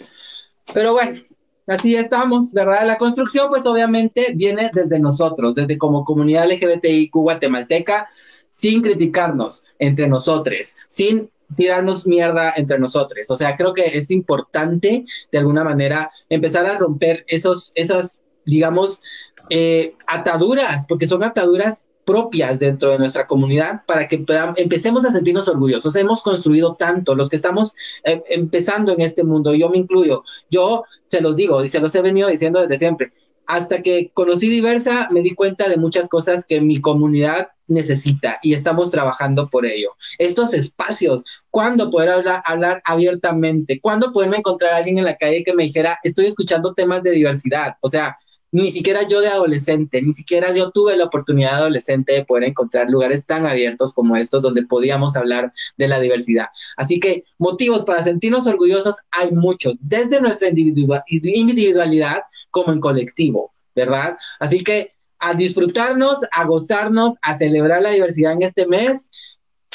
[0.73, 1.19] pero bueno,
[1.67, 2.87] así estamos, ¿verdad?
[2.87, 8.09] La construcción, pues obviamente viene desde nosotros, desde como comunidad LGBTIQ guatemalteca,
[8.51, 13.31] sin criticarnos entre nosotros, sin tirarnos mierda entre nosotros.
[13.31, 19.03] O sea, creo que es importante de alguna manera empezar a romper esos, esas, digamos,
[19.51, 24.25] eh, ataduras, porque son ataduras propias dentro de nuestra comunidad para que
[24.57, 25.97] empecemos a sentirnos orgullosos.
[25.97, 27.75] Hemos construido tanto, los que estamos
[28.05, 31.95] eh, empezando en este mundo, yo me incluyo, yo se los digo y se los
[31.95, 33.13] he venido diciendo desde siempre,
[33.47, 38.55] hasta que conocí Diversa, me di cuenta de muchas cosas que mi comunidad necesita y
[38.55, 39.93] estamos trabajando por ello.
[40.19, 43.81] Estos espacios, ¿cuándo poder hablar, hablar abiertamente?
[43.81, 47.13] ¿Cuándo poderme encontrar a alguien en la calle que me dijera, estoy escuchando temas de
[47.13, 47.77] diversidad?
[47.81, 48.19] O sea,
[48.55, 52.45] ni siquiera yo de adolescente, ni siquiera yo tuve la oportunidad de adolescente de poder
[52.45, 56.47] encontrar lugares tan abiertos como estos donde podíamos hablar de la diversidad.
[56.77, 64.19] Así que motivos para sentirnos orgullosos hay muchos, desde nuestra individualidad como en colectivo, ¿verdad?
[64.39, 69.11] Así que a disfrutarnos, a gozarnos, a celebrar la diversidad en este mes.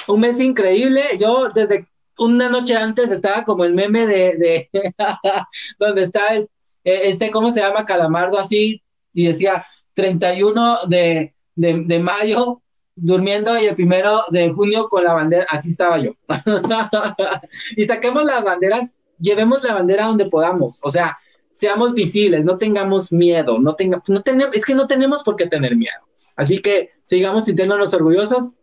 [0.07, 1.01] Un mes increíble.
[1.19, 1.85] Yo desde
[2.17, 4.69] una noche antes estaba como el meme de, de
[5.79, 6.49] donde está el
[6.93, 7.85] este, ¿cómo se llama?
[7.85, 8.81] Calamardo así,
[9.13, 12.61] y decía 31 de, de, mayo
[12.95, 16.11] durmiendo y el primero de junio con la bandera, así estaba yo.
[17.77, 21.17] y saquemos las banderas, llevemos la bandera donde podamos, o sea,
[21.51, 25.47] seamos visibles, no tengamos miedo, no tenga, no tenemos, es que no tenemos por qué
[25.47, 25.99] tener miedo.
[26.35, 28.53] Así que sigamos sintiéndonos orgullosos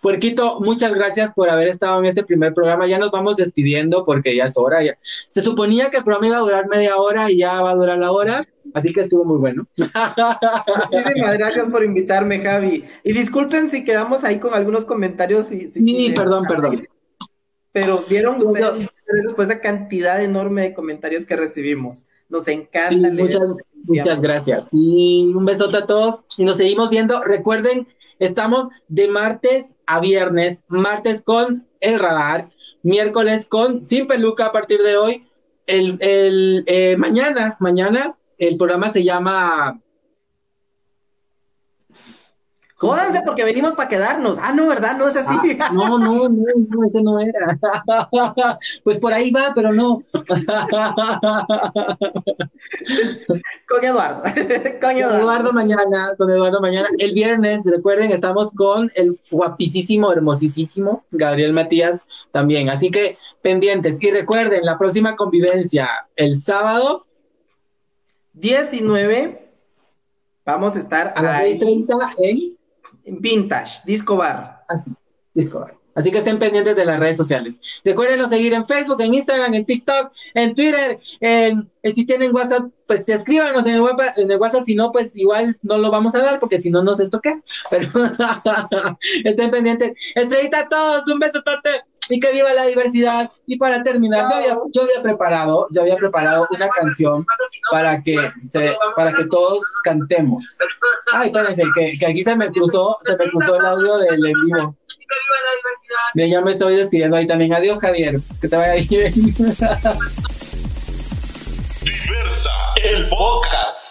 [0.00, 2.88] Puerquito, muchas gracias por haber estado en este primer programa.
[2.88, 4.80] Ya nos vamos despidiendo porque ya es hora.
[5.28, 7.98] Se suponía que el programa iba a durar media hora y ya va a durar
[7.98, 9.66] la hora, así que estuvo muy bueno.
[9.76, 12.84] Muchísimas gracias por invitarme, Javi.
[13.04, 15.46] Y disculpen si quedamos ahí con algunos comentarios.
[15.46, 16.86] sí, perdón, perdón.
[17.70, 18.88] Pero vieron ustedes
[19.24, 22.06] después esa cantidad enorme de comentarios que recibimos.
[22.28, 23.10] Nos encanta.
[23.10, 23.42] muchas,
[23.84, 24.68] muchas gracias.
[24.72, 27.22] Y un besote a todos y nos seguimos viendo.
[27.22, 27.86] Recuerden
[28.18, 32.50] Estamos de martes a viernes, martes con el radar,
[32.82, 35.26] miércoles con Sin Peluca a partir de hoy.
[35.66, 39.80] El, el eh, mañana, mañana el programa se llama
[42.82, 44.38] Jódanse porque venimos para quedarnos.
[44.42, 44.96] Ah, no, ¿verdad?
[44.98, 45.56] No es así.
[45.60, 47.56] Ah, no, no, no, no, ese no era.
[48.82, 50.02] pues por ahí va, pero no.
[53.68, 54.22] con Eduardo.
[54.80, 55.52] con Eduardo.
[55.52, 56.88] mañana, con Eduardo mañana.
[56.98, 62.68] El viernes, recuerden, estamos con el guapísimo, hermosísimo Gabriel Matías también.
[62.68, 64.02] Así que pendientes.
[64.02, 67.06] Y recuerden, la próxima convivencia, el sábado.
[68.32, 69.52] 19.
[70.44, 72.61] Vamos a estar a las 6.30 en
[73.06, 74.64] Vintage, Disco Bar.
[74.68, 74.90] Así,
[75.34, 75.82] Disco Bar.
[75.94, 77.58] Así que estén pendientes de las redes sociales.
[77.84, 83.08] Recuerden seguir en Facebook, en Instagram, en TikTok, en Twitter, en, si tienen WhatsApp, pues
[83.08, 86.22] escríbanos en el, WhatsApp, en el WhatsApp, si no, pues igual no lo vamos a
[86.22, 87.42] dar porque si no nos estoquea.
[87.70, 87.86] Pero
[89.24, 89.92] estén pendientes.
[90.14, 93.30] Estrellita a todos, un beso tote y que viva la diversidad.
[93.46, 94.30] Y para terminar,
[94.72, 97.24] yo había, preparado, yo había preparado una canción
[97.70, 98.16] para que,
[98.94, 100.42] para que todos cantemos.
[101.12, 104.44] Ay, espérense, que, que aquí se me cruzó, se me cruzó el audio del en
[104.44, 104.76] vivo.
[106.14, 107.54] Bien, ya me estoy despidiendo ahí también.
[107.54, 108.20] Adiós, Javier.
[108.42, 109.12] Que te vaya bien.
[111.82, 112.50] Diversa,
[112.84, 113.81] el podcast.